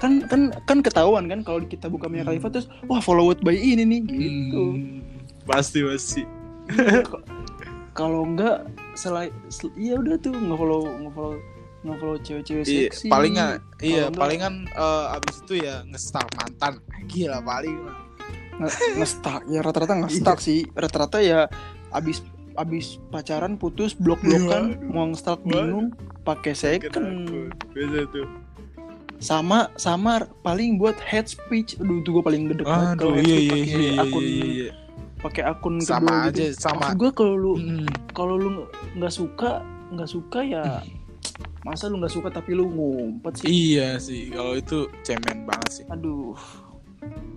[0.01, 3.85] Kan kan kan ketahuan kan kalau kita buka Mia Khalifa terus wah followed by ini
[3.85, 4.63] nih gitu.
[4.73, 5.05] Hmm,
[5.45, 6.21] pasti pasti.
[6.69, 7.05] Iya,
[7.93, 8.65] kalau enggak
[8.97, 11.37] selain sel- iya udah tuh ngefollow ngefollow
[11.85, 13.07] ngefollow cewek-cewek Iya, seksi.
[13.07, 16.73] palingan iya, Kalau enggak- palingan eh, abis itu ya ngestalk mantan.
[17.05, 17.77] Gila paling.
[18.55, 21.45] Nge- ngestak ya rata-rata ngestak sih rata-rata ya
[21.91, 22.23] abis
[22.55, 24.87] abis pacaran putus blok-blokan Iya.
[24.87, 27.27] mau ngestak bingung pakai second
[27.69, 28.27] Biasa tuh.
[29.17, 33.51] sama sama paling buat head speech aduh itu gue paling gede banget head iya iya
[33.51, 34.69] pakai iya akun iya iya.
[35.17, 36.55] pakai akun Sama kedua aja, gitu.
[36.55, 36.75] sama.
[36.77, 37.85] Maksud gue kalau lu Hmm.
[38.09, 38.49] kalau lu
[38.93, 39.51] nggak suka
[39.89, 40.63] nggak suka ya
[41.65, 45.85] masa lu nggak suka tapi lu ngumpet sih Iya sih, kalau itu cemen banget sih.
[45.89, 46.37] aduh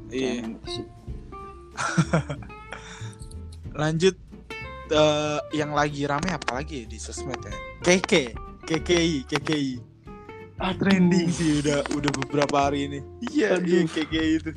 [0.09, 0.45] Iya.
[0.65, 0.85] sih.
[3.75, 4.15] Lanjut
[4.89, 7.55] eh, yang lagi rame apa lagi di sosmed ya?
[7.81, 8.13] KK,
[8.65, 9.73] KKI, KKI.
[10.59, 10.75] Aduh.
[10.77, 12.99] Trending sih udah udah beberapa hari ini.
[13.31, 13.69] Iya, Aduh.
[13.69, 14.51] iya KKI itu.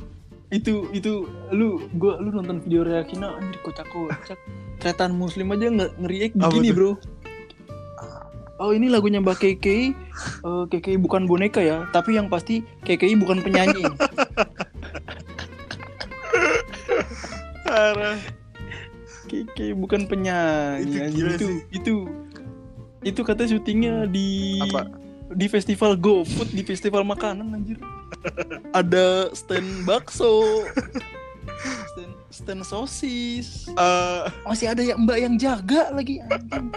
[0.52, 1.12] itu itu
[1.56, 4.36] lu gua lu nonton video reaksinya anjir kocak kocak
[4.84, 7.00] tretan muslim aja nggak ngeriak begini bro
[8.62, 9.66] oh ini lagunya mbak KK
[10.46, 13.82] Eh, KK bukan boneka ya tapi yang pasti KK bukan penyanyi.
[17.66, 18.18] Parah.
[19.26, 21.96] KK bukan penyanyi Itu itu itu
[23.02, 24.86] itu kata syutingnya di Apa?
[25.32, 27.80] di festival GoFood di festival makanan anjir.
[28.76, 30.44] Ada stand bakso
[31.96, 33.72] stand, stand sosis.
[33.72, 36.70] Eh, masih ada yang mbak yang jaga lagi anjing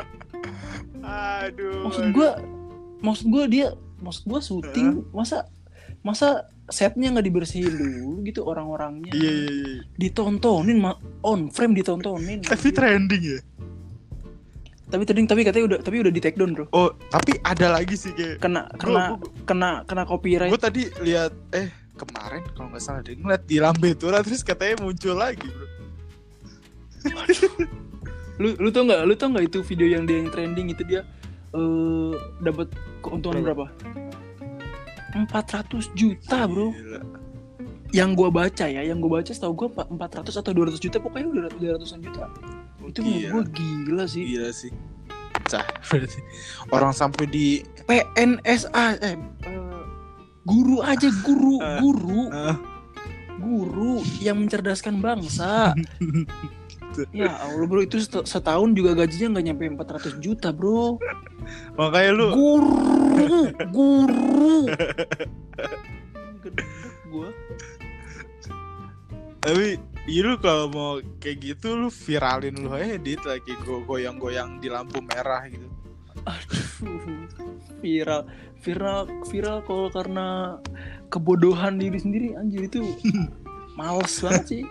[1.05, 1.85] aduh.
[1.85, 2.41] maksud gua
[2.99, 3.67] maksud gua dia
[3.99, 5.45] maksud gua syuting masa
[6.01, 6.29] masa
[6.67, 9.81] setnya nggak dibersihin dulu gitu orang-orangnya Iya, iya, iya.
[9.95, 13.41] ditontonin ma- on frame ditontonin Tapi trending ya.
[14.85, 17.95] tapi tadi tapi katanya udah tapi udah di take down bro Oh, tapi ada lagi
[17.95, 22.69] sih kayak kena Bro, kena gua- kena kena copyright gue tadi lihat eh kemarin kalau
[22.69, 25.67] nggak salah deh ngeliat di lambe Tura terus katanya muncul lagi bro
[28.43, 31.03] lu lu tau nggak lu tau nggak itu video yang dia yang trending itu dia
[31.55, 32.67] eh dapat
[32.99, 33.67] keuntungan berapa?
[35.15, 37.01] 400 juta bro Gila.
[37.95, 41.43] yang gua baca ya yang gua baca setahu gua 400 atau 200 juta pokoknya udah
[41.55, 42.27] udah ratusan juta
[42.83, 43.31] itu Gila.
[43.31, 44.73] gua gila sih gila sih
[45.45, 45.61] Cah,
[45.93, 46.19] berarti
[46.73, 49.19] orang sampai di PNSA eh, eh,
[50.43, 51.79] guru aja guru Eh.
[51.85, 52.21] guru
[53.39, 55.77] guru yang mencerdaskan bangsa
[57.11, 60.99] ya Allah bro itu set- setahun juga gajinya nggak nyampe 400 juta bro.
[61.77, 62.73] Makanya lu guru
[63.71, 64.57] guru.
[67.11, 67.31] Gua.
[69.45, 69.77] Tapi
[70.09, 74.69] iya lu kalau mau kayak gitu lu viralin lu aja edit lagi go goyang-goyang di
[74.73, 75.69] lampu merah gitu.
[76.25, 76.65] Aduh
[77.85, 78.25] viral
[78.65, 80.57] viral viral kalau karena
[81.13, 82.81] kebodohan diri sendiri anjir itu
[83.79, 84.63] males banget sih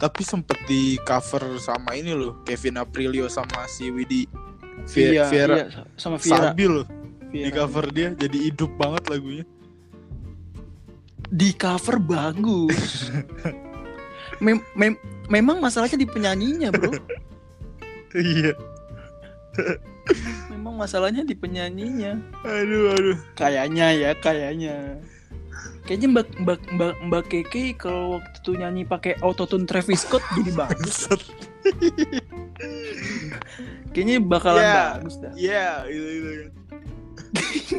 [0.00, 4.24] tapi sempet di cover sama ini loh Kevin Aprilio sama si Widi
[4.88, 6.88] Vi- iya, Viera iya, sama Viera, Sabi loh
[7.28, 7.54] di Viera.
[7.62, 9.44] cover dia jadi hidup banget lagunya
[11.30, 13.06] di cover bagus.
[14.44, 14.98] Mem- mem-
[15.30, 16.96] memang masalahnya di penyanyinya, Bro.
[18.16, 18.56] Iya.
[20.50, 22.18] Memang masalahnya di penyanyinya.
[22.42, 23.18] Aduh, aduh.
[23.38, 24.98] Kayaknya ya, kayaknya.
[25.82, 30.52] Kayaknya Mbak Mbak Mbak, Mbak Keke kalau waktu itu nyanyi pakai autotune Travis Scott jadi
[30.54, 31.08] bagus.
[33.90, 34.74] Kayaknya bakalan Ya.
[34.94, 35.32] bagus dah.
[35.34, 36.30] Iya, itu itu.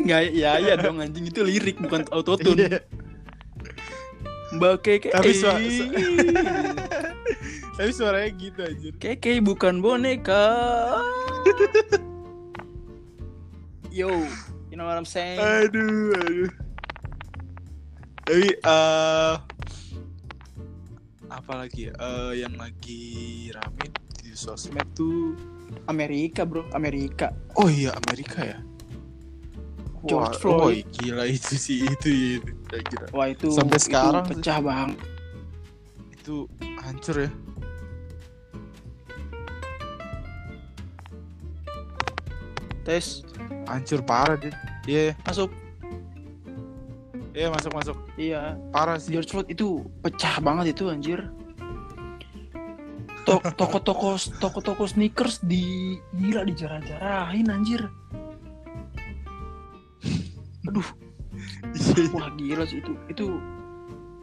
[0.01, 2.67] Nggak, ya ya dong anjing itu lirik bukan autotune.
[2.67, 2.79] Iya.
[4.51, 5.09] Mbak Keke.
[5.15, 5.47] Tapi eh, su-
[7.79, 8.91] Tapi suaranya gitu anjir.
[8.99, 10.43] Keke bukan boneka.
[13.91, 14.11] Yo,
[14.67, 15.39] you know what I'm saying?
[15.39, 16.51] Aduh, aduh.
[18.25, 19.35] Tapi eh
[21.31, 21.93] apa lagi ya?
[21.95, 23.87] Eh, yang lagi rame
[24.19, 25.33] di sosmed tuh
[25.87, 27.31] Amerika, Bro, Amerika.
[27.55, 28.59] Oh iya Amerika ya.
[30.03, 30.85] George Wah, oh, Floyd.
[30.97, 32.09] gila itu sih itu
[32.41, 32.51] itu.
[32.67, 33.07] Gila, gila.
[33.13, 34.91] Wah, itu Sampai itu sekarang pecah bang.
[36.11, 36.49] Itu
[36.81, 37.31] hancur ya.
[42.81, 43.21] Tes
[43.69, 44.51] Hancur parah deh.
[44.89, 45.53] Iya, masuk.
[47.31, 47.97] Iya masuk masuk.
[48.19, 49.15] Iya, Parah sih.
[49.15, 51.27] George Floyd itu pecah banget itu anjir.
[53.27, 57.85] To- Toko-toko toko-toko sneakers di gila dijarah-jarahin anjir.
[60.65, 60.85] Aduh,
[62.13, 62.93] wah gila sih itu.
[63.09, 63.25] Itu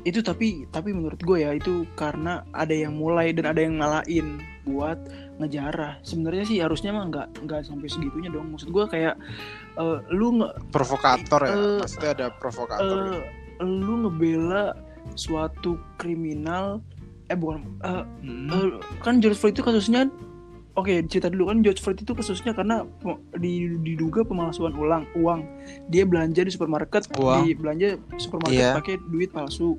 [0.06, 4.38] itu tapi tapi menurut gue ya itu karena ada yang mulai dan ada yang ngalahin
[4.68, 4.98] buat
[5.38, 5.96] ngejarah.
[6.02, 8.52] Sebenarnya sih harusnya mah nggak nggak sampai segitunya dong.
[8.52, 9.14] Maksud gue kayak
[9.74, 11.52] eh, lu nge, provokator ya.
[11.52, 12.84] Eh, Maksudnya ada provokator.
[12.84, 13.16] ya.
[13.16, 13.22] eh,
[13.60, 14.76] lu ngebela
[15.14, 16.84] suatu kriminal
[17.26, 18.48] eh bukan eh, Hmm.
[18.48, 20.08] eh, kan George Floyd itu kasusnya
[20.74, 22.86] oke cerita dulu kan George Floyd itu kasusnya karena
[23.34, 25.42] diduga pemalsuan ulang uang
[25.88, 28.72] dia belanja di supermarket di belanja supermarket Iya.
[28.74, 29.74] pakai duit palsu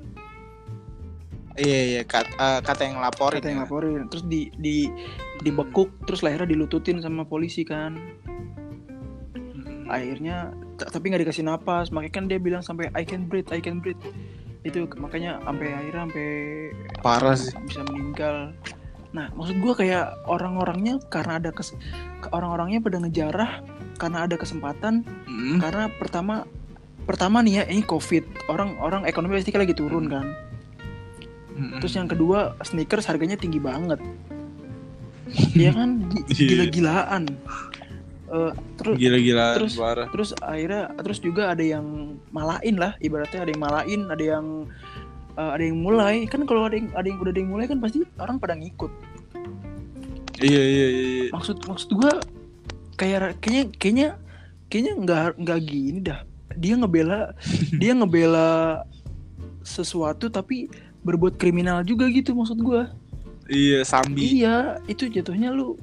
[1.60, 3.38] Iya iya kata, eh, kata yang laporin.
[3.38, 3.64] kata yang ya.
[3.64, 4.88] laporin terus di di
[5.38, 8.00] dibekuk terus akhirnya dilututin sama polisi kan
[9.30, 9.84] Hmm.
[9.86, 13.78] akhirnya tapi nggak dikasih napas makanya kan dia bilang sampai I can breathe I can
[13.78, 14.00] breathe
[14.60, 16.28] itu makanya sampai akhirnya sampai
[17.00, 17.52] Parah sih.
[17.60, 18.52] bisa meninggal
[19.10, 21.74] nah maksud gua kayak orang-orangnya karena ada kes
[22.20, 23.52] ke- orang-orangnya pada ngejarah
[23.96, 25.58] karena ada kesempatan Hmm.
[25.58, 26.46] karena pertama
[27.02, 30.24] pertama nih ya ini covid orang-orang ekonomi pasti kan lagi turun kan
[31.60, 31.76] Hmm.
[31.76, 34.00] terus yang kedua sneakers harganya tinggi banget
[35.54, 36.48] Iya kan Iya.
[36.48, 37.24] gila-gilaan
[38.30, 40.06] Eh, terus gila-gila terus- parah.
[40.08, 41.82] terus akhirnya terus juga ada yang
[42.30, 44.46] malain lah ibaratnya ada yang malain ada yang
[45.32, 47.76] eh, ada yang mulai kan kalau ada yang ada yang udah ada yang mulai kan
[47.76, 48.88] pasti orang pada ngikut
[50.38, 50.86] Iya iya iya.
[51.20, 51.28] iya.
[51.28, 52.22] maksud maksud gua
[52.94, 54.08] kayak kayaknya kayaknya
[54.70, 56.20] kayaknya nggak nggak gini dah
[56.54, 57.34] dia ngebela
[57.82, 58.48] dia ngebela
[59.60, 60.70] sesuatu tapi
[61.00, 62.92] berbuat kriminal juga gitu maksud gua
[63.46, 64.38] Iya Sambi.
[64.38, 65.74] iya itu jatuhnya lu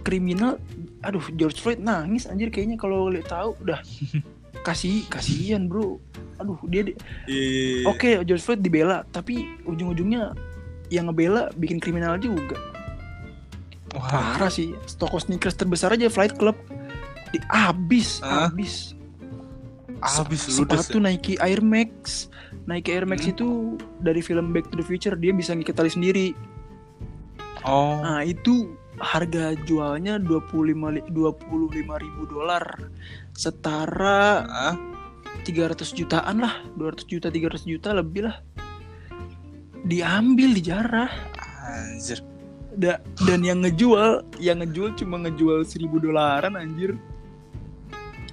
[0.00, 0.62] kriminal
[1.00, 3.82] aduh George Floyd nangis anjir kayaknya kalau lihat tahu udah
[4.66, 5.98] kasih kasihan bro
[6.36, 7.34] aduh dia di- Iya.
[7.34, 7.86] iya, iya.
[7.86, 10.34] oke George Floyd dibela tapi ujung-ujungnya
[10.88, 12.56] yang ngebela bikin kriminal juga
[13.90, 14.36] Wah.
[14.36, 16.54] parah sih toko sneakers terbesar aja Flight Club
[17.28, 18.48] di abis Hah?
[18.48, 18.92] abis
[20.00, 22.26] Habis sepatu Nike Air Max
[22.64, 23.32] Nike Air Max Hmm.
[23.32, 23.48] itu
[23.98, 26.36] dari film Back to the Future dia bisa ngikat tali sendiri ya.
[27.60, 27.98] Oh.
[27.98, 31.58] nah itu harga jualnya 25 li- 25
[31.96, 32.62] ribu dolar
[33.32, 34.74] setara Ah,
[35.40, 38.36] 300 jutaan lah 200 juta 300 juta lebih lah
[39.80, 41.10] diambil dijarah
[41.64, 42.18] anjir.
[42.74, 46.94] Da- dan yang ngejual yang ngejual cuma ngejual 1000 dolaran anjir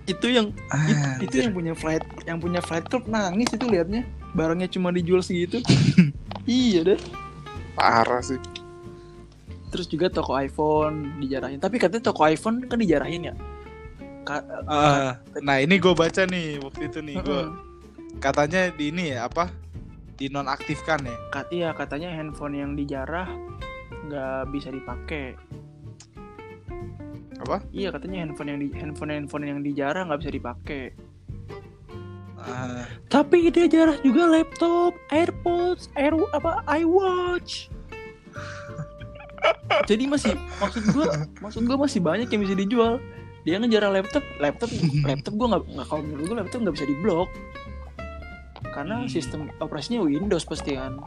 [0.05, 0.53] itu yang
[0.85, 1.41] It- itu Anjir.
[1.43, 4.05] yang punya flight yang punya flight club nangis itu liatnya.
[4.31, 5.59] Barangnya cuma dijual segitu.
[6.45, 7.01] Iya deh
[7.73, 8.37] Parah sih.
[9.67, 11.57] terus juga toko iPhone dijarahin.
[11.57, 13.35] Tapi katanya toko iPhone kan dijarahin ya?
[14.23, 17.41] Ka- Ah, nah ini gue baca nih waktu itu nih gue
[18.17, 19.49] katanya di ini ya apa?
[20.15, 21.17] Dinonaktifkan ya?
[21.29, 23.27] Kat- iya katanya handphone yang dijarah
[24.05, 25.33] nggak bisa dipakai
[27.41, 27.63] apa?
[27.71, 30.83] Iya katanya handphone yang di handphone handphone yang dijarah nggak bisa dipakai.
[32.45, 37.73] Ah, tapi dia jarah juga laptop AirPods Air apa iWatch.
[39.89, 43.01] Jadi masih maksud gua maksud gua masih banyak yang bisa dijual.
[43.45, 44.69] Dia ngejarah laptop laptop
[45.05, 47.29] laptop gua nggak nggak kalau menurut gua laptop nggak bisa diblok.
[48.73, 49.09] Karena Hmm.
[49.09, 51.01] sistem operasinya Windows pasti kan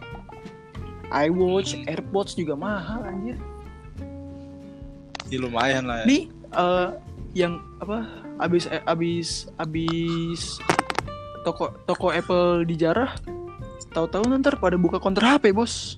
[1.14, 1.86] iWatch.
[1.86, 3.38] AirPods juga mahal anjir
[5.28, 6.06] ya lumayan lah ya.
[6.06, 6.88] nih eh,
[7.36, 10.56] yang apa abis eh, abis abis
[11.42, 13.12] toko toko Apple dijarah
[13.90, 15.96] tahu-tahu ntar pada buka counter HP bos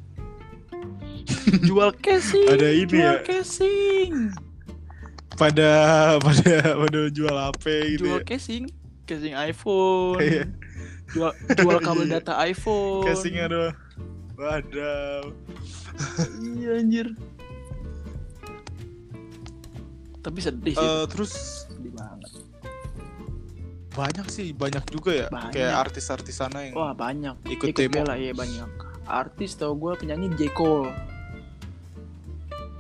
[1.67, 3.23] jual casing Ada ini jual ya.
[3.23, 4.13] casing
[5.35, 5.71] pada
[6.21, 7.65] pada pada jual HP
[7.97, 8.27] gitu jual ya.
[8.27, 8.65] casing
[9.07, 10.45] casing iPhone Iya.
[11.11, 12.13] jual jual kabel Iya.
[12.19, 13.75] data iPhone Casingnya doang.
[14.37, 15.37] Wadaw.
[16.57, 17.13] iya anjir
[20.21, 21.33] tapi sedih sih Eh, terus
[21.67, 22.31] sedih banget
[23.91, 25.27] banyak sih, banyak juga ya.
[25.29, 25.51] Banyak.
[25.51, 28.01] Kayak artis-artis sana yang wah banyak ikut, demo.
[28.01, 28.71] bela ya banyak
[29.05, 30.95] artis tau gue penyanyi J Cole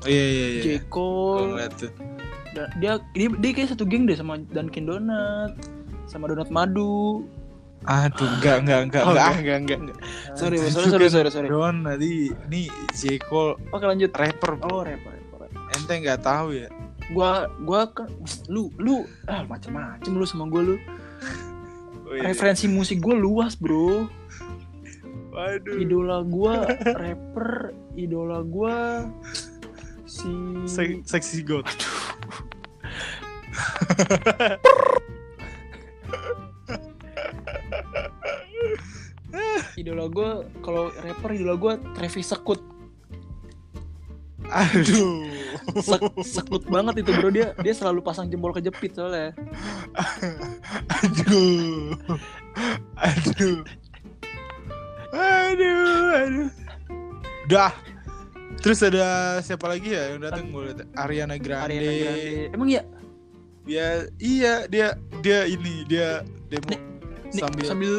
[0.00, 0.62] Iya iya iya.
[0.62, 1.60] J Cole.
[2.50, 5.54] Dan dia, dia dia kayak satu geng deh sama Dunkin Donut
[6.06, 7.26] sama Donat Madu
[7.82, 9.32] Aduh, enggak enggak enggak Oh, enggak.
[9.34, 9.98] enggak, enggak, enggak.
[10.34, 11.48] Sorry, sorry, sorry, sorry, sorry.
[11.48, 14.12] Don tadi nih J Cole Oke lanjut.
[14.12, 14.52] rapper.
[14.62, 15.48] Oh, rapper, rapper.
[15.74, 16.68] Ente nggak tahu ya?
[17.10, 18.06] Gua gua kan
[18.46, 20.76] lu lu ah macam-macam lu sama gua lu.
[22.06, 22.30] Oh, iya.
[22.30, 24.06] Referensi musik gua luas, Bro.
[25.30, 25.78] Waduh.
[25.78, 29.06] Idola gua rapper, idola gua
[30.06, 30.26] si
[30.66, 31.66] Se- seksi god.
[39.78, 42.60] idola gua kalau rapper idola gua Travis Scott.
[44.50, 45.26] Aduh.
[45.78, 47.30] Sek- sekut banget itu, Bro.
[47.30, 49.30] Dia dia selalu pasang jempol kejepit soalnya.
[51.02, 51.94] Aduh.
[52.98, 53.62] Aduh.
[55.10, 56.48] Aduh, aduh.
[57.50, 57.74] Dah.
[58.60, 61.72] Terus ada siapa lagi ya yang datang gue liat Ariana Grande.
[61.72, 62.52] Ariana Grande.
[62.52, 62.82] Emang ya
[63.64, 63.86] Dia
[64.20, 64.88] iya dia
[65.24, 66.20] dia ini dia
[66.52, 66.74] demo
[67.30, 67.94] sambil, sambil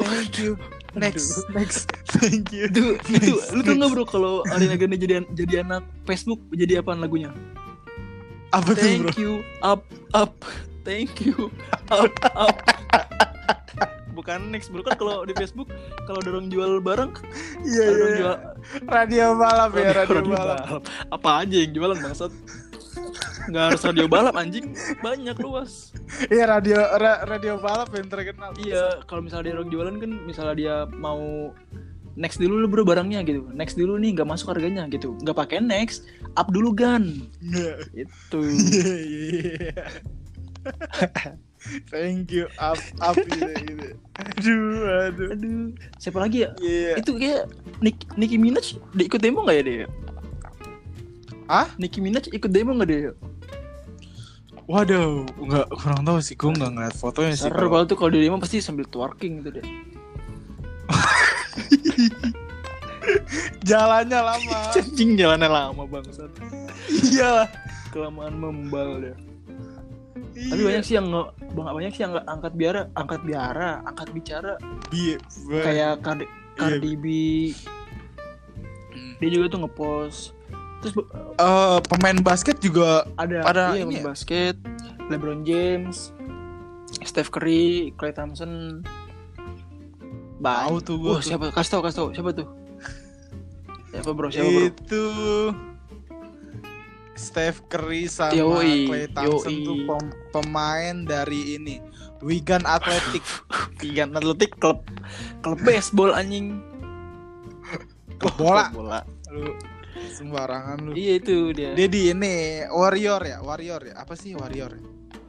[0.00, 0.56] thank you
[0.94, 1.90] next next.
[2.18, 2.66] Thank you.
[2.66, 3.94] Itu itu Next, lu tau nggak next.
[3.94, 7.30] bro kalau Ariana Grande jadi jadi anak Facebook jadi apaan lagunya?
[8.50, 9.10] Apa tuh bro?
[9.10, 10.34] thank you up up.
[10.82, 11.52] Thank you
[11.92, 12.56] up up.
[14.16, 14.82] Bukan next bro.
[14.82, 15.70] Kan kalau di Facebook
[16.10, 17.14] kalau dorong jual barang
[17.62, 17.94] iya ada iya.
[17.94, 18.36] dorong jual
[18.90, 20.82] radio balap ya radio, radio balap balap.
[21.14, 22.32] apa aja yang jualan bangsat
[23.46, 25.94] nggak harus radio balap anjing banyak luas
[26.28, 30.54] iya radio ra- radio balap yang terkenal iya kalau misalnya dia dorong jualan kan misalnya
[30.54, 31.54] dia mau
[32.14, 35.58] next dulu lu bro barangnya gitu next dulu nih nggak masuk harganya gitu nggak pakai
[35.58, 37.76] next up dulu gan Nggak.
[37.96, 38.40] itu.
[41.88, 43.86] Thank you up up gitu, gitu.
[44.16, 44.72] Aduh,
[45.06, 45.28] aduh.
[45.32, 45.64] aduh
[45.96, 46.92] siapa lagi ya Iya.
[46.96, 47.42] itu kayak
[47.80, 49.86] Nick, Nicki Minaj dia ikut demo nggak ya dia
[51.50, 51.66] Ah?
[51.76, 53.10] Nicki Minaj ikut demo nggak dia
[54.64, 57.42] Waduh, nggak kurang tahu sih, gue nggak ngeliat fotonya sih.
[57.44, 59.66] seru kalau- tuh kalau di demo pasti sambil twerking gitu deh
[63.62, 64.58] Jalannya lama.
[64.74, 66.30] cacing jalannya lama bangsat
[67.04, 67.50] iya.
[67.90, 69.16] kelamaan membal deh
[70.32, 70.46] Iya.
[70.48, 74.08] tapi banyak sih yang nge banyak banyak sih yang nggak angkat biara angkat biara angkat
[74.10, 74.52] bicara
[74.88, 77.04] Iya, ba- kayak Cardi, Cardi B
[78.90, 79.14] Hmm.
[79.18, 80.32] dia juga tuh ngepost
[80.80, 80.94] terus
[81.36, 84.04] Eh, pemain basket juga ada Ada iya, ini ya?
[84.06, 84.56] basket
[85.06, 86.12] LeBron James
[87.00, 88.82] Steph Curry Klay Thompson
[90.36, 90.82] tahu Banyak.
[90.82, 91.10] tuh gue.
[91.10, 91.44] Wah, siapa?
[91.50, 92.08] Kasih tau, kasih tau.
[92.10, 92.48] Siapa tuh?
[93.90, 94.28] Siapa bro?
[94.28, 94.62] Siapa bro?
[94.66, 95.04] Itu
[97.12, 99.62] Steph Curry sama Yoi, Klay Thompson yoi.
[99.62, 101.76] tuh pem- pemain dari ini
[102.20, 103.20] Wigan Athletic.
[103.80, 104.80] Wigan Athletic klub
[105.40, 106.64] klub baseball anjing.
[108.16, 108.64] Klub bola.
[108.66, 109.00] Klub bola.
[109.30, 109.52] Lu
[110.14, 110.92] sembarangan lu.
[110.94, 111.70] Iya itu dia.
[111.74, 113.94] Dia di ini Warrior ya, Warrior ya.
[114.00, 114.72] Apa sih Warrior?
[114.76, 114.82] ya?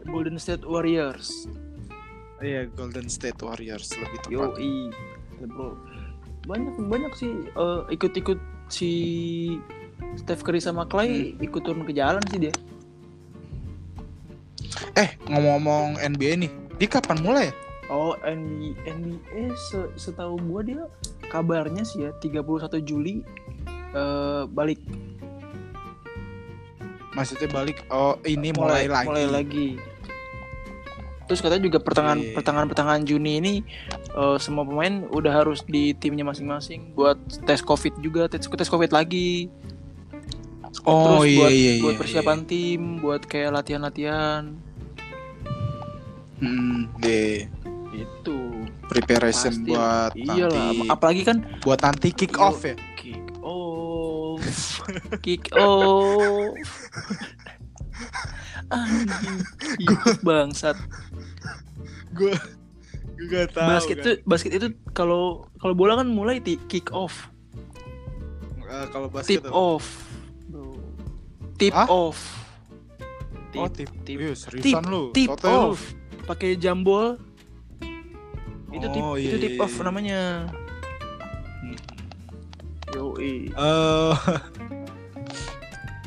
[0.10, 1.46] Golden State Warriors.
[2.42, 4.58] Iya, Golden State Warriors lebih tepat.
[4.58, 4.90] Yoi.
[5.38, 5.78] Ya, bro.
[6.50, 8.90] Banyak banyak sih eh, ikut-ikut si
[10.18, 12.54] Steph Curry sama Clay ikut turun ke jalan sih dia.
[14.98, 17.54] Eh, ngomong-ngomong NBA nih, dia kapan mulai ya?
[17.92, 20.82] Oh, NBA, NBA se- setahu gua dia
[21.28, 23.22] kabarnya sih ya 31 Juli
[23.96, 24.80] eh, balik
[27.12, 29.08] Maksudnya balik oh ini mulai, lagi.
[29.12, 29.70] mulai lagi.
[31.28, 32.36] Terus katanya juga pertengahan Oke.
[32.40, 33.54] pertengahan pertengahan Juni ini
[34.16, 38.96] eh, semua pemain udah harus di timnya masing-masing buat tes COVID juga, tes tes COVID
[38.96, 39.52] lagi.
[40.88, 44.70] Oh Terus iya buat, iya buat iya, persiapan tim, buat kayak latihan-latihan iya.
[46.42, 47.46] Hmm, deh.
[47.92, 48.40] itu.
[48.88, 49.68] Preparation Pasti.
[49.68, 52.74] buat Iyalah, nanti apalagi kan buat nanti kick off ya.
[54.52, 54.82] Kick off.
[55.22, 56.56] kick off.
[58.72, 59.40] Anjing,
[60.22, 60.78] bangsat.
[62.12, 62.36] Gue
[63.20, 63.68] gue gak tahu.
[63.70, 64.04] basket kan.
[64.04, 67.30] itu basket itu kalau kalau bola kan mulai di kick off,
[68.64, 69.52] Eh, kalau tip basket apa?
[69.52, 69.86] off,
[70.48, 70.80] bro.
[71.60, 71.88] Tip Hah?
[71.92, 72.20] off.
[73.52, 73.92] Oh, tip.
[74.08, 75.12] tip, Iya, tip, lu.
[75.12, 75.76] tip lu.
[75.76, 75.92] off.
[76.24, 77.20] Pakai jambol.
[78.72, 79.84] Itu tip Oh, itu iya, tip iya, off iya.
[79.84, 80.22] namanya.
[82.94, 83.50] Yoi.
[83.50, 84.14] Eh,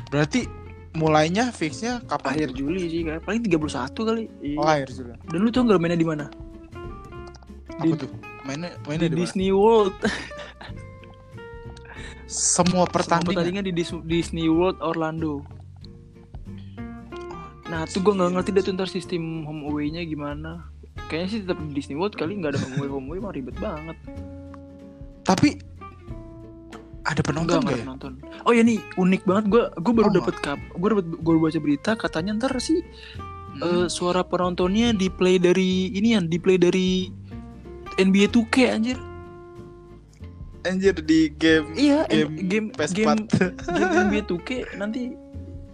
[0.07, 0.45] berarti
[0.93, 2.31] mulainya fixnya kapan?
[2.31, 3.19] Akhir Juli sih kan.
[3.19, 3.59] Paling 31
[4.01, 4.23] kali.
[4.39, 4.57] Iya.
[4.57, 5.11] Oh, akhir Juli.
[5.27, 6.25] Dan lu tau gak mainnya di mana?
[7.75, 8.11] Apa Di- tuh?
[8.45, 9.17] Mainnya Di mainnya di?
[9.17, 9.95] Disney World.
[12.25, 13.27] Semua Semua pertandingan.
[13.33, 15.45] pertandingan di Dis- Disney World Orlando.
[17.65, 20.69] Nah, tuh gue nggak ngerti deh tuh ntar sistem home away-nya gimana.
[21.05, 23.57] Kayaknya sih tetap di Disney World kali nggak ada home away home away mah ribet
[23.57, 23.97] banget.
[25.21, 25.57] Tapi
[27.05, 27.77] ada penonton nggak ya?
[27.79, 28.11] ada nonton.
[28.43, 31.59] Oh ya nih unik banget gue gue baru Oh, dapat kap gue dapat gue baca
[31.59, 32.81] berita katanya ntar sih
[33.55, 33.63] Hmm.
[33.63, 37.07] eh, suara penontonnya di play dari ini ya di play dari
[37.95, 38.99] NBA 2K anjir.
[40.61, 42.91] Anjir di game Iya game game game PS4.
[42.91, 43.15] game,
[43.71, 45.15] game NBA 2K nanti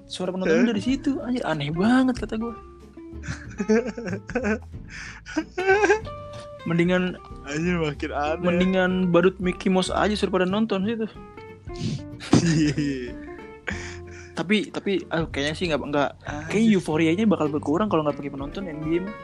[0.05, 2.51] suara penontonnya dari situ anjir aneh banget kata gue.
[6.63, 8.43] mendingan Anjir makin aneh.
[8.45, 11.07] mendingan badut Mickey Mouse aja suruh pada nonton situ.
[14.31, 16.09] Tapi tapi ah, kayaknya sih nggak nggak
[16.47, 19.15] kayaknya euforianya bakal berkurang kalau nggak pakai penonton NBA mah.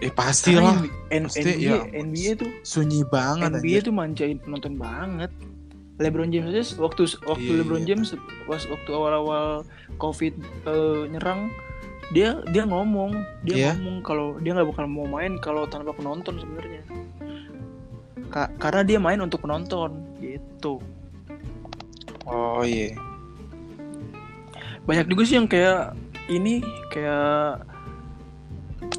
[0.00, 0.80] eh pasti lah.
[1.12, 1.76] Pasti, NBA, ya.
[1.92, 3.80] NBA tuh Sunyi banget NBA anjir.
[3.84, 5.28] tuh manjain penonton banget.
[6.00, 7.88] LeBron James aja waktu waktu Iya, LeBron iya.
[7.92, 8.08] James
[8.48, 9.68] pas waktu awal-awal
[10.00, 10.32] COVID
[10.64, 11.52] eh, nyerang
[12.10, 13.70] dia dia ngomong dia Iya.
[13.78, 16.82] ngomong kalau dia nggak bakal mau main kalau tanpa penonton sebenarnya.
[18.30, 20.78] Ka- karena dia main untuk penonton gitu.
[22.26, 22.94] Oh iya.
[24.84, 25.94] Banyak juga sih yang kayak
[26.26, 27.62] ini kayak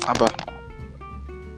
[0.07, 0.27] Apa?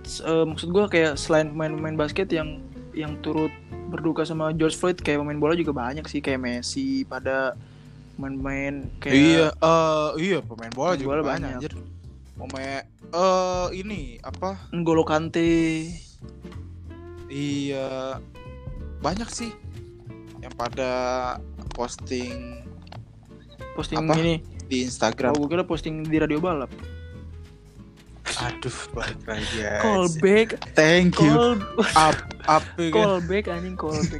[0.04, 2.62] eh, maksud gua kayak selain pemain-pemain basket yang
[2.93, 3.49] yang turut
[3.89, 7.54] berduka sama George Floyd kayak pemain bola juga banyak sih kayak Messi pada
[8.24, 11.59] main-main kayak Iya, eh iya pemain bola Pemain juga bola banyak, banyak.
[11.59, 11.74] anjir.
[12.34, 12.82] Pemain
[13.13, 14.55] eh ini apa?
[14.71, 15.86] N'Golo Kante
[17.28, 18.17] Iya.
[18.99, 19.51] Banyak sih
[20.39, 20.91] yang pada
[21.71, 22.63] posting
[23.74, 24.15] posting Apa?
[24.17, 25.32] ini di oh, Instagram.
[25.34, 26.67] gue kira posting di radio balap
[28.36, 31.32] Aduh, balik lagi callback Thank you.
[31.32, 31.55] call
[31.93, 32.91] Up up ya.
[32.91, 34.19] callback anjing callback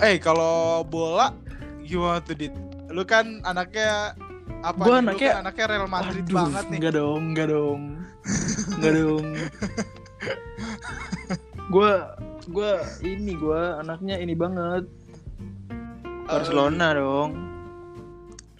[0.00, 1.36] Eh, kalau bola
[1.80, 2.54] gimana tuh, Dit?
[2.88, 4.16] Lu kan anaknya
[4.60, 4.80] apa?
[4.80, 6.76] Gua anaknya- kan anaknya Real Madrid Aduh, banget nih.
[6.76, 7.80] enggak dong enggak dong
[8.70, 9.24] enggak dong
[11.70, 11.92] gue
[12.46, 12.72] gue
[13.02, 14.84] ini gue anaknya ini banget
[16.26, 17.30] Barcelona dong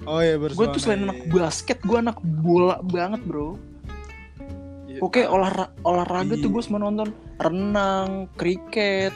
[0.00, 0.72] Oh iya, gue Barcelona.
[0.72, 1.06] tuh selain iya.
[1.06, 3.58] anak basket gue anak bola banget bro
[4.86, 4.98] Iya.
[5.00, 6.50] Oke olah olahraga tuh Iya.
[6.50, 9.12] gue semua nonton renang, kriket,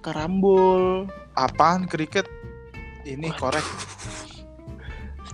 [0.00, 2.28] karambol, Apaan kriket?
[3.02, 3.64] Ini korek.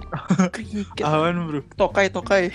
[0.55, 1.61] kriket, Apaan, Bro?
[1.74, 2.44] tokai tokai.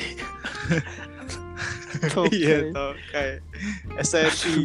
[2.34, 2.74] Iya, tokai.
[2.74, 3.38] tau kayak
[4.02, 4.56] SNI.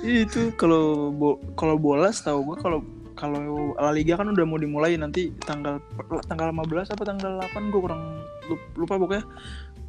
[0.00, 2.80] Itu kalau bo kalau bola setahu gue kalau
[3.18, 3.42] kalau
[3.74, 5.82] La Liga kan udah mau dimulai nanti tanggal
[6.30, 8.02] tanggal 15 apa tanggal 8 gue kurang
[8.46, 9.24] lup- lupa pokoknya.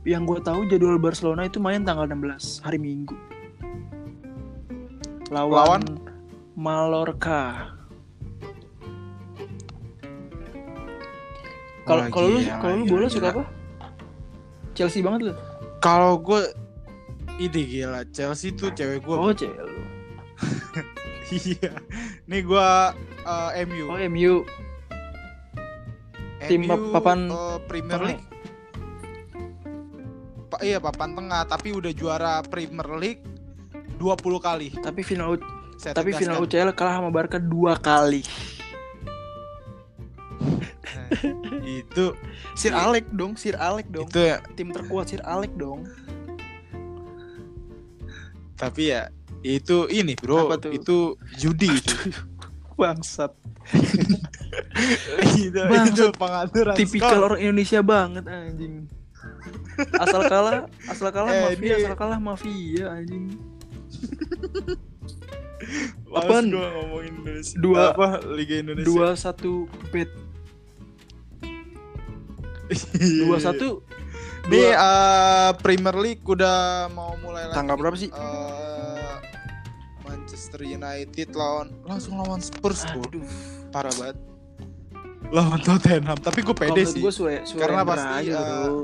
[0.01, 3.13] Yang gue tahu jadwal Barcelona itu main tanggal 16 hari Minggu.
[5.29, 5.83] Lawan, Lawan?
[6.57, 7.69] Mallorca.
[11.85, 13.43] Kalau Wah, kalau lu kalau lu bola suka apa?
[14.73, 15.33] Chelsea banget lu.
[15.79, 16.41] Kalau gue
[17.37, 19.15] ide gila Chelsea tuh cewek gue.
[19.15, 19.77] Oh, cewek lu.
[21.27, 21.75] Iya.
[22.23, 22.95] Nih gua
[23.27, 23.91] uh, MU.
[23.91, 24.33] Oh, MU.
[26.47, 28.07] tim MU, pap- papan uh, Premier tengah.
[28.15, 28.25] League.
[30.47, 33.23] Pa- iya papan tengah tapi udah juara Premier League
[33.99, 34.71] 20 kali.
[34.79, 35.35] Tapi final
[35.77, 36.65] Saya tapi final tegaskan.
[36.65, 38.25] UCL kalah sama Barca dua kali.
[40.37, 41.09] Nah,
[41.79, 42.05] itu
[42.53, 42.73] Sir.
[42.73, 44.07] Alec dong, Sir Alec dong.
[44.07, 45.85] itu ya Tim terkuat Sir Alec dong.
[48.55, 51.93] tapi ya itu ini bro itu judi itu
[52.73, 53.29] Bangsat.
[55.37, 55.93] itu, Bangsat.
[55.93, 57.25] itu pengaturan Tipikal skor.
[57.27, 58.89] orang Indonesia banget anjing.
[59.93, 63.37] Asal kalah, asal kalah Eh, mafia, ini- asal kalah mafia anjing.
[66.03, 69.51] Gua ngomongin Indonesia Dua- apa Liga Indonesia Dua satu
[69.89, 70.09] bet,
[72.67, 73.79] Iya, dua satu.
[74.45, 76.57] Nih Dua, eh, Premier League udah
[76.89, 77.55] mau mulai lagi.
[77.55, 78.09] tanggal berapa sih?
[78.09, 79.15] Eh,
[80.03, 82.83] Manchester United lawan langsung lawan Spurs.
[82.85, 83.23] Aduh.
[83.69, 84.17] Parah banget.
[85.27, 86.99] Lawan Tottenham, tapi gue pede sih.
[86.99, 88.79] gue sure, surrender Karena pasti, aja, eh, bro.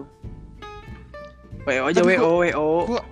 [1.64, 2.68] WO aja WO WO.
[2.86, 3.08] gua-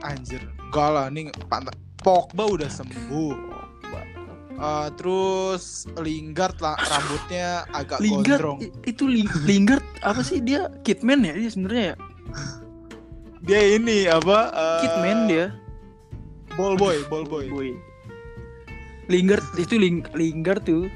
[0.00, 3.34] Anjir, enggak lah nih Pant- Pogba udah sembuh.
[4.58, 8.58] Eh, terus Lingard lah rambutnya agak Lingard gondrong.
[8.82, 11.96] itu Ling- Lingard apa sih dia Kitman ya dia sebenarnya ya
[13.40, 14.50] Dia ini apa?
[14.50, 15.54] eh, Kitman dia
[16.52, 17.46] Ball boy, ball boy.
[17.46, 17.70] Boy.
[19.06, 20.90] Lingard itu Ling Lingard tuh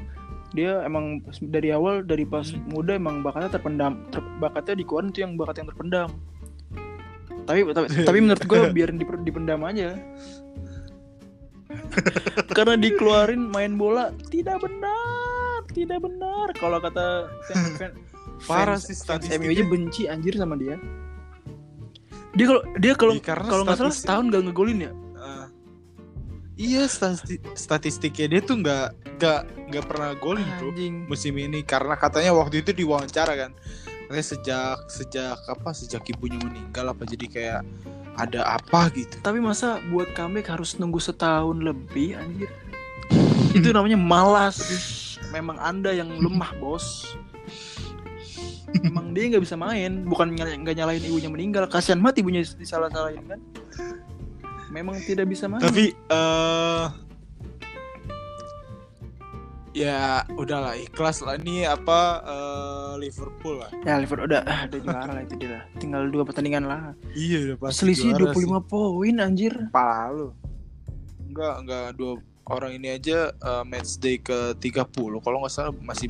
[0.51, 5.33] dia emang dari awal dari pas muda emang bakatnya terpendam ter, bakatnya dikeluarin tuh yang
[5.33, 6.09] bakat yang terpendam
[7.43, 9.95] tapi tapi, tapi menurut gue biarin dipendam aja
[12.57, 15.23] karena dikeluarin main bola tidak benar
[15.73, 16.53] tidak benar.
[16.61, 17.07] Kalau kata
[17.49, 17.93] fan, fan,
[18.49, 18.93] Parah sih.
[19.41, 20.77] MU aja benci anjir sama dia.
[22.33, 24.93] Dia kalau dia kalau karena kalau nggak salah statistik- setahun gak ngegolin ya?
[25.17, 25.47] Eh,
[26.59, 28.87] iya stati- statistiknya dia tuh nggak
[29.21, 29.41] nggak
[29.73, 31.07] nggak pernah golin anjing.
[31.09, 31.61] musim ini.
[31.65, 33.51] Karena katanya waktu itu diwawancara kan.
[34.09, 37.61] Katanya sejak sejak apa sejak ibunya meninggal apa jadi kayak
[38.17, 42.51] ada apa gitu Tapi masa buat comeback harus nunggu setahun lebih anjir.
[43.57, 44.61] Itu namanya malas.
[45.33, 47.17] Memang Anda yang lemah, Bos.
[48.73, 51.69] Emang dia nggak bisa main, bukan nggak nyalain ibunya meninggal.
[51.69, 53.41] Kasihan banget ibunya disalah-salahin kan.
[54.73, 55.61] Memang tidak bisa main.
[55.61, 56.85] tapi eh
[59.73, 59.99] ya
[60.31, 65.23] udahlah ikhlas lah ini apa eh, Liverpool lah Ya Liverpool udah ah, udah juara lah
[65.23, 65.63] itu dia lah.
[65.77, 66.93] Tinggal dua pertandingan lah.
[67.13, 68.61] iya udah pasti Selisih juara 25 sih.
[68.67, 69.55] poin anjir.
[69.69, 70.29] Pala lu
[71.25, 72.13] enggak enggak dua
[72.45, 76.09] orang ini aja eh, match day ke 30 kalau nggak salah masih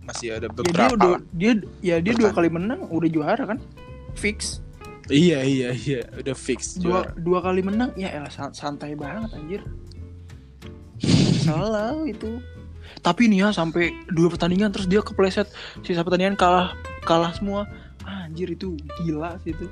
[0.00, 2.34] masih ada Ya dia beberapa udah dia ya dia dua Pertandingan.
[2.36, 3.58] kali menang udah juara kan?
[4.12, 4.62] Fix.
[5.08, 9.26] iya iya iya udah fix dua juara dua kali menang ya elah san- santai banget
[9.32, 9.62] anjir
[11.42, 12.38] salah itu
[13.00, 15.48] tapi nih ya sampai dua pertandingan terus dia kepleset
[15.80, 17.64] sisa pertandingan kalah kalah semua
[18.02, 19.66] anjir itu gila sih itu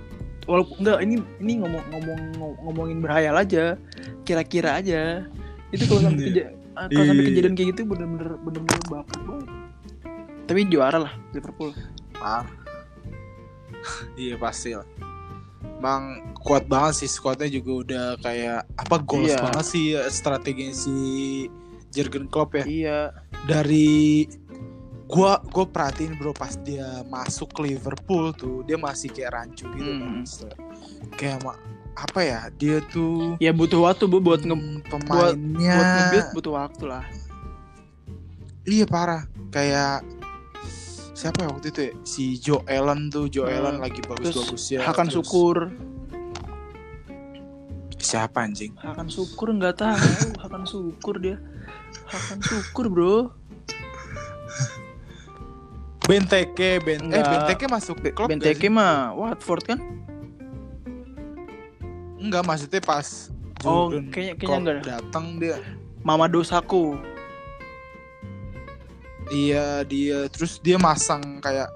[0.44, 2.20] walaupun enggak ini ini ngomong ngomong
[2.62, 3.76] ngomongin berhayal aja
[4.22, 5.28] kira-kira aja
[5.68, 6.48] itu kalau sampai Iya.
[6.48, 6.52] keja-
[6.88, 7.28] kalau sampai Iya.
[7.28, 9.48] kejadian kayak gitu bener-bener bener-bener bakat banget
[10.44, 11.70] tapi juara lah Liverpool
[12.14, 12.48] Parah.
[14.16, 14.86] iya pasti lah
[15.78, 19.42] Bang kuat banget sih squadnya juga udah kayak apa goals Iya.
[19.42, 20.96] banget sih eh, strategi si
[21.98, 22.64] Jurgen Klopp ya.
[22.64, 23.00] Iya.
[23.44, 24.24] Dari
[25.04, 29.88] gua gua perhatiin bro pas dia masuk ke Liverpool tuh dia masih kayak rancu gitu
[29.88, 30.20] Hmm.
[30.20, 30.52] kan
[31.16, 31.40] kayak
[31.96, 35.74] apa ya dia tuh ya butuh waktu bu buat nge hmm, pemainnya.
[35.74, 37.04] buat nge-build butuh waktu lah.
[38.62, 39.24] Iya parah.
[39.48, 40.04] Kayak
[41.16, 41.92] siapa ya waktu itu ya?
[42.04, 43.56] Si Joe Allen tuh Joe Hmm.
[43.58, 45.56] Allen lagi bagus-bagusnya Hakan Terus- syukur
[48.08, 48.72] siapa anjing?
[48.80, 50.00] Hakan syukur nggak tahu.
[50.40, 51.36] Hakan syukur dia.
[52.08, 53.16] Hakan syukur bro.
[56.08, 57.20] Benteke ben eh.
[57.20, 59.78] Benteke masuk klub nggak Benteke mah Watford kan?
[62.16, 63.28] Enggak maksudnya pas
[63.66, 65.58] Oh, kayaknya- kayaknya enggak datang dia.
[66.00, 66.96] Mama Dosaku.
[69.28, 70.30] Iya dia.
[70.32, 71.68] Terus dia masang kayak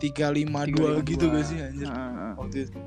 [0.00, 1.84] 352 gitu gak sih anjir?
[1.84, 2.78] Nah, waktu itu.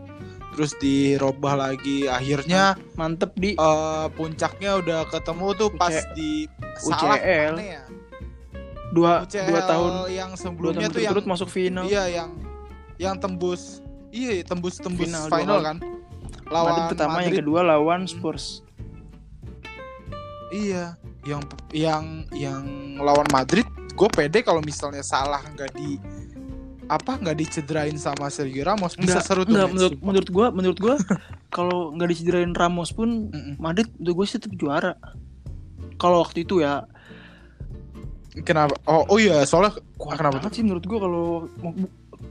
[0.58, 2.10] Terus dirubah lagi.
[2.10, 3.54] Akhirnya mantep di.
[3.54, 6.32] eh, puncaknya udah ketemu tuh pas UC- di
[6.76, 7.54] Salah UCL.
[7.54, 7.84] mana ya?
[8.88, 9.92] dua UCL dua tahun.
[10.10, 11.84] yang sebelumnya tahun tuh yang berturut masuk final.
[11.86, 12.30] iya yang
[12.98, 13.86] yang tembus.
[14.10, 15.78] Iya tembus tembus Final final, kan.
[16.48, 17.40] Lawan Madrid pertama yang Madrid.
[17.40, 18.10] kedua lawan Hmm.
[18.10, 18.46] Spurs
[20.48, 22.64] Iya, yang yang yang
[22.98, 26.00] lawan Madrid, gue pede kalau misalnya salah nggak di
[26.88, 28.96] apa nggak dicederain sama Sergio Ramos?
[28.96, 29.52] Bisa Enggak, seru tuh.
[29.54, 30.96] match, menurut menurut gua menurut gua
[31.56, 33.60] kalau nggak dicederain Ramos pun Mm-mm.
[33.60, 34.96] Madrid menurut gue sih tetap juara.
[35.96, 36.88] Kalau waktu itu ya.
[38.38, 38.78] Kenapa?
[38.86, 41.26] Oh, oh iya, soalnya kuat Kenapa sih menurut gua kalau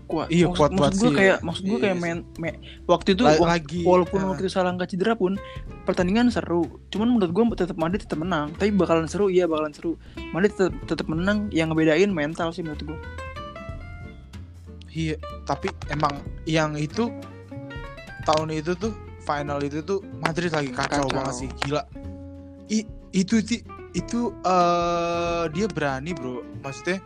[0.06, 0.30] kuat.
[0.30, 2.02] Iya, maksud, kuat maksud gua kayak maksud gua Iya kayak sih.
[2.02, 3.82] main me- waktu itu lagi.
[3.82, 5.34] walaupun nah, waktu itu salah nggak cedera pun
[5.82, 6.62] pertandingan seru.
[6.88, 8.54] Cuman menurut gua tetap Madrid tetap menang.
[8.54, 9.98] Tapi bakalan seru iya bakalan seru.
[10.30, 12.98] Madrid tetap, tetap menang yang ngebedain mental sih menurut gua
[14.96, 17.12] iya, tapi emang yang itu
[18.24, 21.12] tahun itu tuh final itu tuh Madrid lagi kacau, Kacau.
[21.12, 21.84] banget sih, gila.
[22.66, 22.82] I,
[23.12, 26.40] itu ti- itu eh dia berani, Bro.
[26.60, 26.98] Maksudnya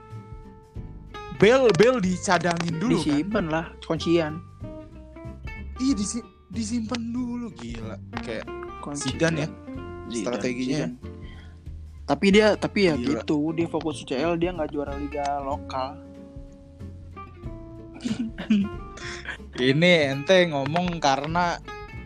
[1.37, 3.05] Bel Bel dicadangin dulu kan.
[3.05, 4.45] disimpan lah kuncian
[5.81, 7.97] Iya disi disimpan dulu gila.
[8.21, 8.45] Kayak
[8.81, 9.17] Kuncian.
[9.17, 10.79] Zidane ya Zidane, strateginya.
[10.89, 10.97] Zidane.
[12.05, 13.23] tapi dia tapi ya Gila.
[13.23, 15.95] gitu dia fokus UCL dia nggak juara liga lokal
[19.71, 21.61] Ini ente ngomong karena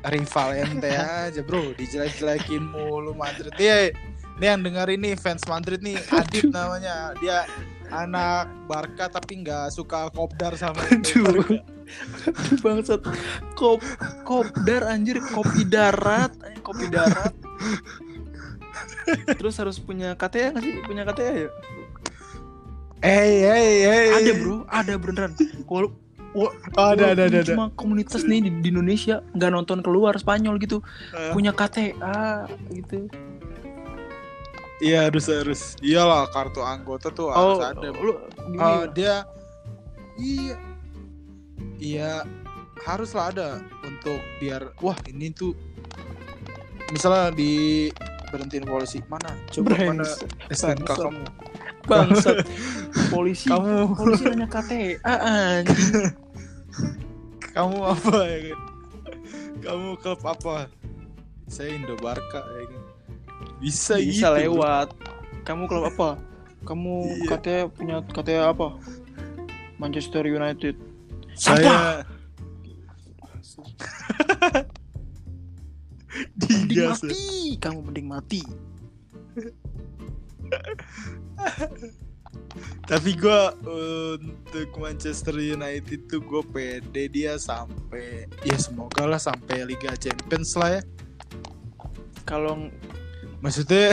[0.05, 1.73] rival ente aja bro.
[1.77, 3.53] Dijelek-jelekin mulu Madrid.
[3.57, 3.95] Iya
[4.35, 5.99] ini yang dengar ini fans Madrid nih.
[6.11, 7.15] Adit namanya.
[7.23, 7.47] Dia
[7.95, 10.83] anak Barca tapi nggak suka kopdar sama.
[10.91, 11.63] Aduh.
[12.65, 13.07] Bangsat.
[13.55, 13.81] Kop
[14.27, 15.23] kopdar anjir.
[15.31, 16.35] Kopi darat.
[16.67, 17.33] Kopi darat.
[19.39, 20.75] Terus harus punya KTA nggak sih?
[20.83, 21.51] Punya KTA ya?
[23.05, 24.07] Hey, hey, hey.
[24.17, 25.37] Ada bro, ada beneran.
[25.69, 25.93] Wal
[26.33, 27.45] wa- Ada, ada, ada, ada.
[27.47, 30.81] Cuma komunitas nih di, di Indonesia nggak nonton keluar Spanyol gitu,
[31.13, 33.13] Eh, punya KTA gitu.
[34.81, 35.61] Iya harus harus.
[35.79, 37.89] Iyalah kartu anggota tuh Oh, harus ada.
[37.93, 38.13] lu
[38.57, 39.15] Eh, dia
[40.17, 40.55] iya
[41.77, 42.11] iya
[42.83, 43.49] haruslah ada
[43.83, 45.53] untuk biar wah ini tuh
[46.89, 47.89] misalnya di
[48.35, 50.29] berhentiin polisi mana coba mana Brengsek.
[50.51, 50.99] STNK Bangsat.
[50.99, 51.23] kamu
[51.87, 52.37] bangsat.
[53.13, 56.11] Polisi, kamu polisi nanya KTA anjing.
[57.53, 58.59] kamu apa ya kan
[59.63, 60.57] kamu klub apa
[61.47, 62.83] saya Indo Barca ya kan
[63.63, 64.61] bisa Bisa gitu, bro.
[64.61, 64.89] lewat.
[65.45, 66.11] Kamu klub apa?
[66.65, 67.29] Kamu Iya.
[67.31, 68.75] KTA punya KTA apa?
[69.77, 70.77] Manchester United.
[71.35, 72.05] saya
[76.47, 78.43] Mending mati, kamu mending mati.
[82.85, 83.41] Tapi gue
[84.21, 90.79] untuk Manchester United tuh gue pede dia sampai ya semoga lah sampai Liga Champions lah
[90.79, 90.83] ya.
[92.25, 92.71] Kalau
[93.45, 93.93] Maksudnya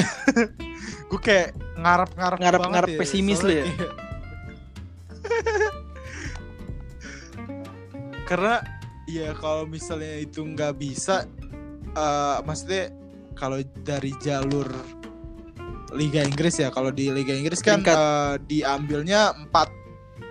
[1.12, 3.68] gue kayak Ngarep-ngarep banget ya, pesimis lu ya?
[8.32, 8.64] Karena
[9.12, 11.28] ya kalau misalnya itu nggak bisa,
[11.94, 12.84] eh maksudnya
[13.34, 14.68] kalau dari jalur
[15.92, 17.98] Liga Inggris ya, kalau di Liga Inggris kan Peringkat.
[18.00, 19.68] eh, diambilnya empat,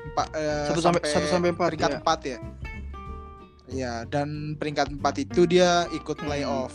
[0.08, 1.98] empat eh, Satu sampai- satu sampai empat, peringkat ya.
[2.00, 2.38] empat ya.
[3.68, 6.24] Ya dan peringkat empat itu dia ikut Hmm.
[6.24, 6.72] playoff.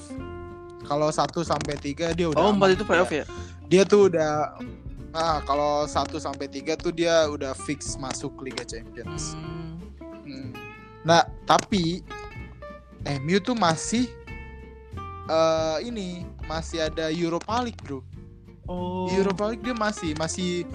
[0.81, 2.61] Kalau satu sampai tiga dia udah Oh, aman.
[2.61, 3.25] empat itu playoff Ya, ya?
[3.65, 4.53] Dia tuh udah
[5.09, 9.31] Nah, kalau 1 sampai 3 tuh dia udah fix masuk Liga Champions.
[9.31, 9.79] Hmm.
[10.27, 10.51] Hmm.
[11.01, 12.03] Nah, tapi
[13.15, 14.11] MU tuh masih
[15.25, 16.07] eh ini
[16.45, 18.05] masih ada Europa League, Bro.
[18.65, 19.05] Oh.
[19.09, 20.65] Europa League dia masih masih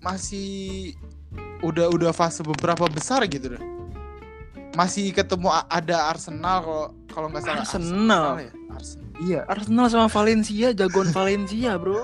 [0.00, 0.94] masih
[1.60, 3.62] udah udah fase beberapa besar gitu deh.
[4.72, 8.24] Masih ketemu ada Arsenal kalau kalau nggak salah Arsenal.
[8.38, 8.50] ya.
[8.70, 9.08] Arsenal.
[9.20, 9.40] Iya.
[9.44, 12.00] Arsenal sama Valencia, jagoan Valencia, Bro.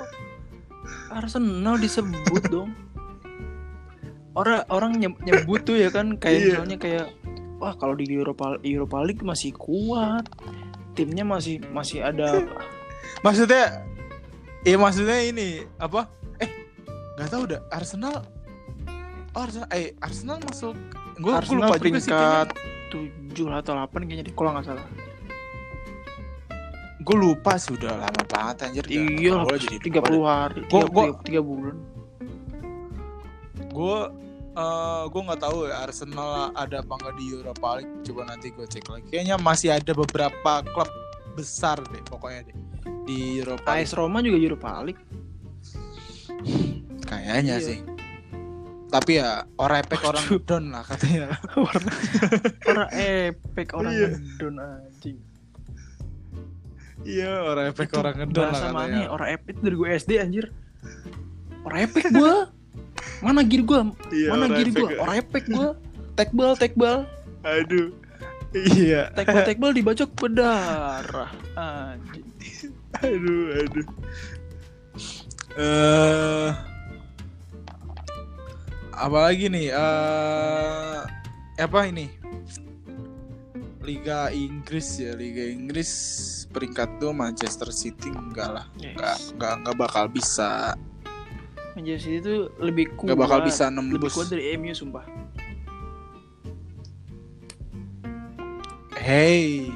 [1.09, 2.71] Arsenal disebut dong.
[4.37, 6.47] Orang orang nye- nyebut tuh ya kan kayak Iya.
[6.53, 7.07] misalnya kayak
[7.57, 10.29] wah kalau di Europa Europa League masih kuat.
[10.97, 12.41] Timnya masih masih ada
[13.25, 13.85] Maksudnya
[14.67, 16.11] Iya maksudnya ini apa?
[16.43, 16.51] Eh
[17.15, 18.27] nggak tahu dah Arsenal.
[19.31, 20.75] Oh, Arsenal, eh Arsenal masuk.
[21.23, 22.11] Gue Arsenal lupa juga sih.
[23.31, 24.87] 7 atau 8 kayaknya deh kalau nggak salah.
[26.99, 28.85] Gue lupa sih udah lama banget anjir.
[28.91, 31.77] Iya, jadi 30 hari, Gua- 3, gua- 3 bulan.
[33.71, 33.99] Gue
[34.57, 37.93] eh gue nggak tahu ya Arsenal ada apa nggak di Europa League.
[38.03, 39.07] Coba nanti gue cek lagi.
[39.11, 40.89] Kayaknya masih ada beberapa klub
[41.33, 42.57] besar deh pokoknya deh
[43.05, 43.85] di Europa League.
[43.85, 45.03] AS Roma juga Europa League.
[47.03, 47.63] Kayaknya Iya.
[47.63, 47.79] sih.
[48.87, 51.27] Tapi ya orang epek orang down lah katanya.
[52.71, 54.09] orang epic, orang Iya.
[54.15, 55.19] ngedon anjing.
[57.05, 58.99] Iya orang epek Itu orang ngedon lah katanya.
[58.99, 59.09] ya?
[59.11, 60.47] Orang epic dari gue SD anjir.
[61.63, 62.49] Orang epic gua.
[63.21, 63.81] Mana gear gua?
[64.11, 64.77] Iya, Mana gear epek.
[64.77, 64.91] gua?
[65.01, 65.69] Orang epic gua.
[66.17, 66.97] Tekbal, tekbal,
[67.45, 67.93] Aduh.
[68.57, 69.13] Iya.
[69.13, 71.29] tekbal, tekbal dibacok berdarah.
[71.53, 72.25] Anjing.
[72.97, 73.87] Aduh, aduh.
[75.57, 76.51] Eh
[78.97, 79.69] apa lagi nih?
[79.73, 81.01] Eh
[81.61, 82.09] apa ini?
[83.85, 85.91] Liga Inggris ya, Liga Inggris
[86.51, 90.75] peringkat tuh Manchester City enggak lah, enggak enggak enggak bakal bisa,
[91.77, 93.13] Manchester City itu lebih kuat.
[93.13, 94.17] enggak bakal bisa lebih nembus.
[94.17, 95.05] kuat dari MU sumpah.
[98.97, 99.69] Hey,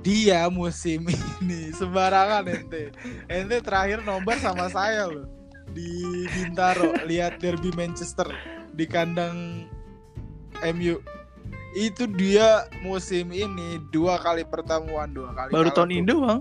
[0.00, 2.88] dia musim ini sembarangan ente.
[3.28, 5.28] Ente terakhir nomor sama saya loh
[5.76, 8.32] di Bintaro lihat derby Manchester
[8.72, 9.68] di kandang
[10.72, 10.96] MU.
[11.76, 15.52] Itu dia musim ini dua kali pertemuan dua kali.
[15.52, 15.94] Baru tahun tuh.
[15.94, 16.40] ini doang.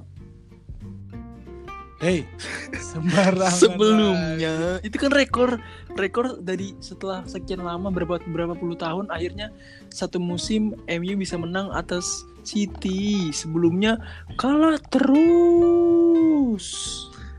[2.02, 2.26] Hey,
[2.90, 3.54] sembarangan.
[3.54, 5.62] Sebelumnya itu kan rekor
[5.94, 9.54] rekor dari setelah sekian lama berapa berapa puluh tahun akhirnya
[9.94, 13.30] satu musim MU bisa menang atas City.
[13.30, 14.02] Sebelumnya
[14.42, 16.66] kalah terus.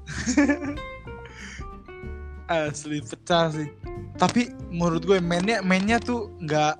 [2.52, 3.68] asli pecah sih
[4.20, 6.76] tapi menurut gue mainnya mainnya tuh nggak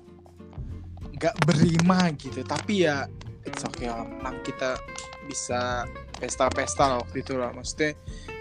[1.17, 3.09] nggak berima gitu tapi ya
[3.41, 4.77] it's okay lah menang kita
[5.25, 5.87] bisa
[6.23, 7.91] pesta-pesta lah waktu itu lah maksudnya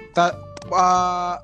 [0.07, 1.35] kita uh,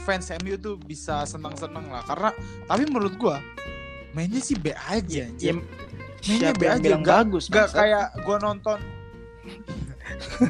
[0.00, 2.30] fans MU tuh bisa senang-senang lah karena
[2.64, 3.36] tapi menurut gue
[4.12, 5.52] mainnya sih B aja Ya,
[6.20, 7.48] mainnya B aja nggak bagus?
[7.48, 7.72] bangsat?
[7.74, 8.78] kayak gue nonton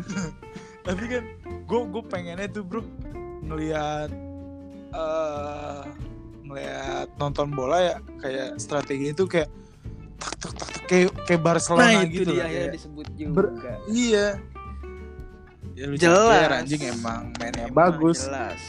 [0.80, 1.24] tapi kan
[1.62, 2.82] gue gue pengennya tuh bro
[3.42, 4.10] ngelihat
[4.90, 5.82] eh
[6.42, 9.46] ngelihat nonton bola ya kayak strategi itu kayak
[10.18, 13.32] tak tak tak, tak kayak kayak Barcelona Nah itu gitu dia loh, ya disebut juga.
[13.32, 13.54] Ber-
[13.88, 14.26] iya
[15.80, 16.52] ya, lu Jelas.
[16.52, 18.60] Anjing emang mainnya bagus Jelas.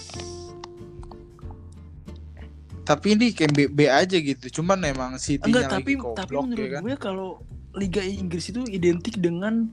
[2.88, 6.34] tapi ini kayak B, B aja gitu cuman emang City Enggak, lagi tapi goblok tapi
[6.34, 7.30] ya menurut kan gue kalau
[7.76, 9.72] Liga Inggris itu identik dengan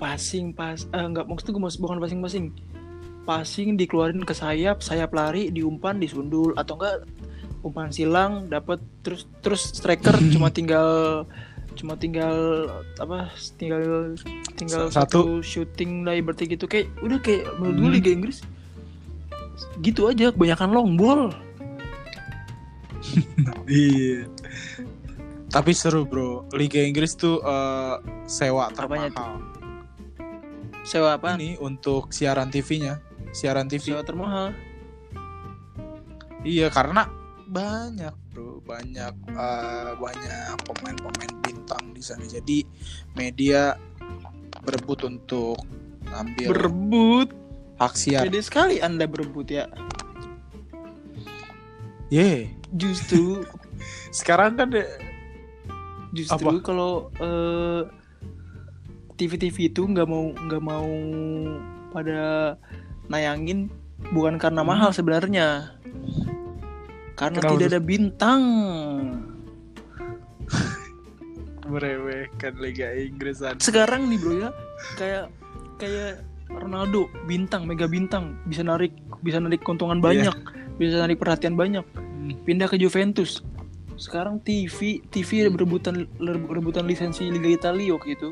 [0.00, 2.50] passing pas eh, enggak maksud gue bukan passing-passing.
[3.22, 7.06] Passing dikeluarin ke sayap, sayap lari, diumpan, disundul atau enggak
[7.62, 11.22] umpan silang dapat terus terus striker cuma tinggal
[11.74, 12.34] cuma tinggal
[12.96, 14.12] apa tinggal
[14.54, 17.96] tinggal Sa- satu, shooting lah berarti gitu kayak udah kayak menurut gue Hmm.
[17.96, 18.38] Liga Inggris
[19.78, 21.32] gitu aja kebanyakan long ball
[23.66, 24.30] Iya.
[25.48, 26.48] Tapi seru bro.
[26.50, 27.94] Liga Inggris tuh eh,
[28.24, 29.32] sewa Apanya termahal.
[30.82, 32.98] sewa apa Ini untuk siaran TV-nya,
[33.30, 33.92] siaran TV.
[33.92, 34.50] sewa termahal
[36.40, 37.06] Iya karena
[37.44, 42.24] banyak bro, banyak eh, banyak pemain-pemain bintang di sana.
[42.24, 42.64] Jadi
[43.12, 43.76] media
[44.60, 45.60] berebut untuk
[46.02, 47.28] ngambil berebut
[47.76, 48.24] hak siar.
[48.24, 49.68] Pede sekali Anda berebut ya.
[52.08, 52.52] Ye.
[52.72, 53.44] Justru
[54.12, 54.88] Sekarang kan de-
[56.12, 57.88] justru kalau eh,
[59.14, 60.88] TV-TV itu nggak mau nggak mau
[61.88, 62.54] pada
[63.08, 63.72] nayangin
[64.12, 64.68] bukan karena Hmm.
[64.68, 65.72] mahal sebenarnya.
[67.22, 67.70] Karena Kenapa tidak tuh?
[67.70, 68.42] ada bintang.
[71.62, 74.50] meremehkan Liga Inggris Sekarang nih bro ya.
[74.98, 75.24] Kayak
[75.78, 76.20] kayak
[76.50, 78.36] Ronaldo bintang mega bintang.
[78.44, 78.92] Bisa narik
[79.22, 80.34] bisa narik keuntungan banyak.
[80.76, 81.86] Bisa narik perhatian banyak.
[81.86, 82.34] Hmm.
[82.42, 83.42] pindah ke Juventus.
[83.94, 88.28] Sekarang TV TV berebutan berebutan lisensi Liga Italia waktu itu.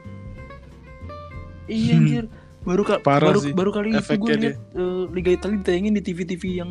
[1.65, 2.01] Iya Hmm.
[2.01, 2.25] anjir.
[2.61, 5.95] Baru ka- Parah baru sih baru kali itu gue efeknya lihat eh, Liga Italia ditayangin
[5.97, 6.71] di TV-TV yang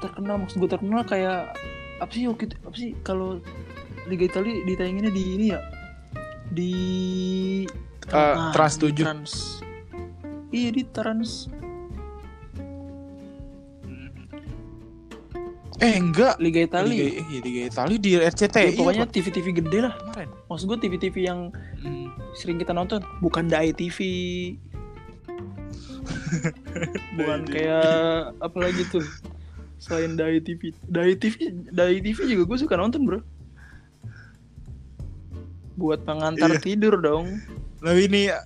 [0.00, 1.52] terkenal maksud gue terkenal kayak
[1.96, 3.38] apa sih waktu apa sih kalau
[4.04, 5.60] Liga Italia ditayanginnya di ini ya
[6.50, 6.72] di
[8.10, 8.96] Eh, Trans di 7.
[8.98, 9.32] Trans
[10.50, 11.46] iya di Trans
[15.78, 16.36] Eh enggak.
[16.36, 18.66] Liga Italia Liga, iya, Liga Italia di RCTI.
[18.66, 19.06] Ya, pokoknya?
[19.08, 20.28] TV-TV gede lah kemarin.
[20.44, 21.40] maksud gue TV-TV yang
[21.80, 22.12] Hmm.
[22.34, 23.96] sering kita nonton bukan Dai TV
[27.16, 27.88] bukan kayak
[28.36, 29.00] apa lagi tuh
[29.80, 31.34] selain Dai TV Dai TV
[31.66, 33.20] Dai TV juga gue suka nonton bro
[35.74, 36.60] buat pengantar Iya.
[36.60, 37.40] tidur dong
[37.80, 38.44] Lah ini ya.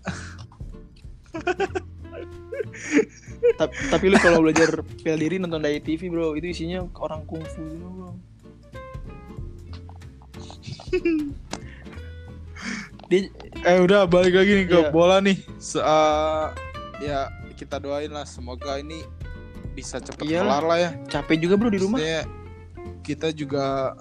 [3.55, 4.71] tapi, tapi lu kalau belajar
[5.03, 8.11] bela diri nonton Dai TV bro itu isinya orang kungfu gitu bro
[13.05, 13.29] dia
[13.65, 14.91] Eh udah balik lagi nih ke Iya.
[14.91, 15.37] bola nih.
[15.57, 16.47] Se eh,
[17.03, 19.01] ya kita doain lah semoga ini
[19.75, 20.41] bisa cepet Iyalah.
[20.41, 20.91] kelar lah ya.
[21.11, 22.23] capek juga bro di rumah Maksudnya
[23.01, 23.93] kita juga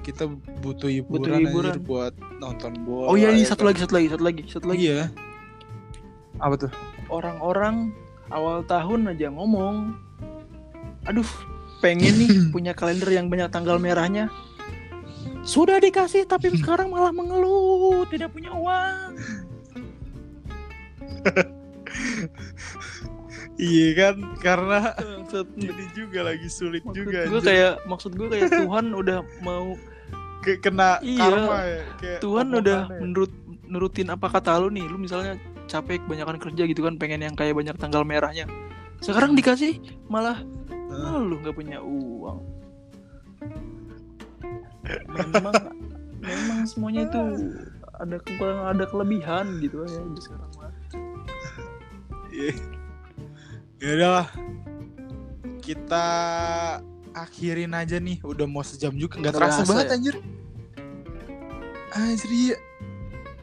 [0.00, 0.24] kita
[0.58, 1.74] butuh hiburan, Butuh anjir hiburan.
[1.82, 3.06] buat nonton bola.
[3.06, 3.68] oh iya ini ya satu kan.
[3.68, 5.02] lagi satu lagi satu lagi satu lagi Iya.
[6.38, 6.70] Apa tuh?
[7.08, 7.90] orang-orang
[8.28, 9.96] awal tahun aja ngomong
[11.04, 11.24] aduh
[11.78, 14.28] pengen nih punya kalender yang banyak tanggal merahnya
[15.42, 19.16] sudah dikasih tapi sekarang malah mengeluh tidak punya uang
[23.58, 27.26] Iya kan karena maksud ini juga lagi sulit juga.
[27.26, 29.74] gue kayak maksud gue kayak Tuhan udah mau
[30.38, 31.18] Ke- kena Iya.
[31.20, 31.80] karma ya.
[31.98, 33.00] Kayak Tuhan udah omongannya.
[33.02, 33.32] menurut
[33.66, 35.34] nurutin apa kata lu nih lu misalnya
[35.66, 38.46] capek kebanyakan kerja gitu kan pengen yang kayak banyak tanggal merahnya
[38.98, 40.38] sekarang dikasih malah?
[40.88, 42.38] Oh, lu nggak punya uang.
[45.08, 45.54] Memang
[46.24, 47.22] memang semuanya itu
[47.92, 50.72] ada kekurangan ada kelebihan gitu ya di sekarang mah.
[52.28, 52.54] Iya.
[53.78, 54.24] Ya udah.
[55.58, 56.04] Kita
[57.12, 58.18] akhirin aja nih.
[58.20, 59.18] Udah mau sejam juga.
[59.18, 59.94] Nggak terasa banget ya?
[59.94, 60.14] anjir.
[61.90, 62.56] Anjir iya.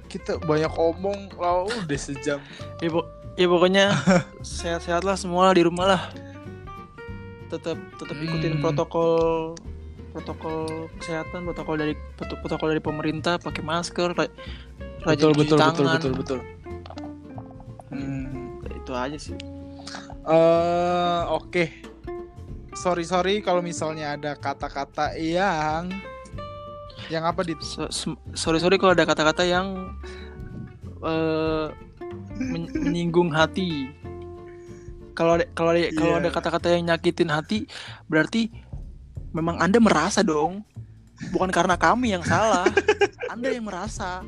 [0.06, 2.40] Kita banyak omong lah udah sejam.
[2.80, 3.86] Ya, pok- ya pokoknya
[4.58, 6.02] sehat-sehat lah semua di rumah lah.
[7.48, 8.64] Tetap tetap ikutin Hmm.
[8.64, 9.54] protokol
[10.12, 14.32] protokol kesehatan, protokol dari proto- protokol dari pemerintah, pakai masker, ra-
[15.04, 15.94] rajin Betul cuci betul betul tangan.
[15.94, 16.40] betul betul.
[17.90, 18.64] Hmm.
[18.74, 19.36] Itu aja sih.
[20.26, 21.63] Eh oke.
[22.76, 25.88] Sorry sorry kalau misalnya ada kata-kata yang
[27.07, 27.89] yang apa di So-
[28.34, 29.93] sorry sorry kalau ada kata-kata yang
[30.99, 31.67] eh,
[32.36, 33.93] men- menyinggung hati
[35.13, 36.19] kalau ada kalau ada kalau Iya.
[36.19, 37.69] ada kata-kata yang nyakitin hati
[38.05, 38.49] berarti
[39.32, 40.65] memang anda merasa dong
[41.30, 42.65] bukan karena kami yang salah
[43.32, 44.26] anda yang merasa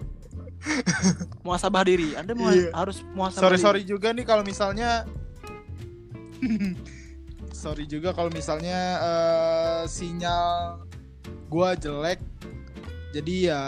[1.42, 2.14] muasabah diri.
[2.14, 2.70] Anda mau Iya.
[2.72, 3.66] harus muasabah sorry diri.
[3.66, 5.04] sorry juga nih kalau misalnya
[7.54, 10.82] sorry juga kalau misalnya eh, sinyal
[11.48, 12.20] gua jelek
[13.10, 13.62] jadi ya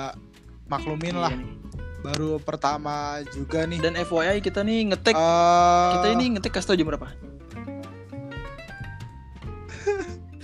[0.65, 1.47] maklumin Iya lah nih.
[1.99, 2.95] baru pertama
[3.29, 7.07] juga nih Dan FYI kita nih ngetek Eh, kita ini ngetek kasih tau jam berapa?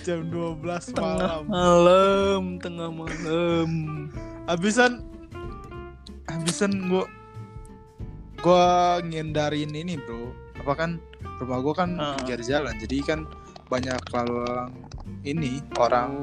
[0.02, 3.70] jam 12 Tengah malam malam, tengah malam.
[4.44, 5.02] habisan
[6.24, 7.04] habisan gua
[8.38, 8.66] gua
[9.00, 10.90] ngindarin ini bro apa kan
[11.36, 13.20] rumah gua kan pinggir jalan jadi kan
[13.66, 14.72] banyak lalang
[15.22, 16.22] ini orang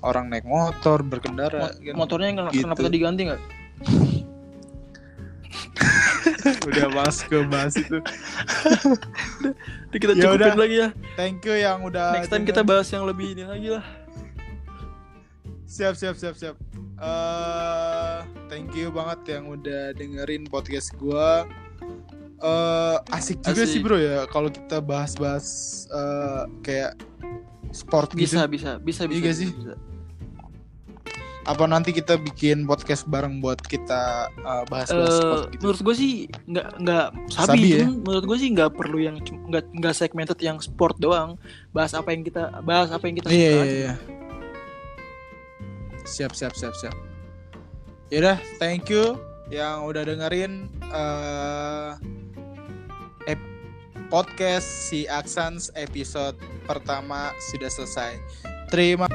[0.00, 1.94] orang naik motor berkendara Mo- kan.
[1.94, 2.64] motornya yang Gitu.
[2.64, 3.40] kenapa tadi ganti nggak?
[6.62, 7.98] udah bahas ke bahas itu
[9.90, 10.56] Jadi kita Ya cukupin udah.
[10.56, 10.88] lagi ya.
[11.14, 13.84] thank you yang udah Next time kita bahas yang lebih ini lagi lah.
[15.64, 16.56] siap siap siap siap
[17.00, 18.16] Eh,
[18.46, 21.44] thank you banget yang udah dengerin podcast gua
[22.40, 23.72] Eh asik juga Asik.
[23.76, 25.46] sih bro ya kalau kita bahas-bahas
[25.92, 26.96] eh, kayak
[27.70, 29.12] sport Bisa, gitu bisa, bisa, bisa.
[29.12, 29.50] Iya bisa, sih?
[29.52, 29.74] bisa.
[31.40, 35.94] apa nanti kita bikin podcast bareng buat kita eh, bahas-bahas Eh, sport gitu menurut gue
[35.96, 36.12] sih
[36.46, 37.86] nggak nggak sabi, Sabi ya?
[37.88, 41.36] menurut gue sih nggak perlu yang nggak nggak segmented yang sport doang
[41.72, 43.92] bahas apa yang kita bahas apa yang kita iya iya iya
[46.04, 46.96] siap siap siap siap
[48.10, 49.14] Yaudah, thank you
[49.50, 51.90] yang udah dengerin eh
[53.28, 53.42] ep-
[54.10, 58.18] podcast si Aksans episode pertama sudah selesai.
[58.70, 59.10] Terima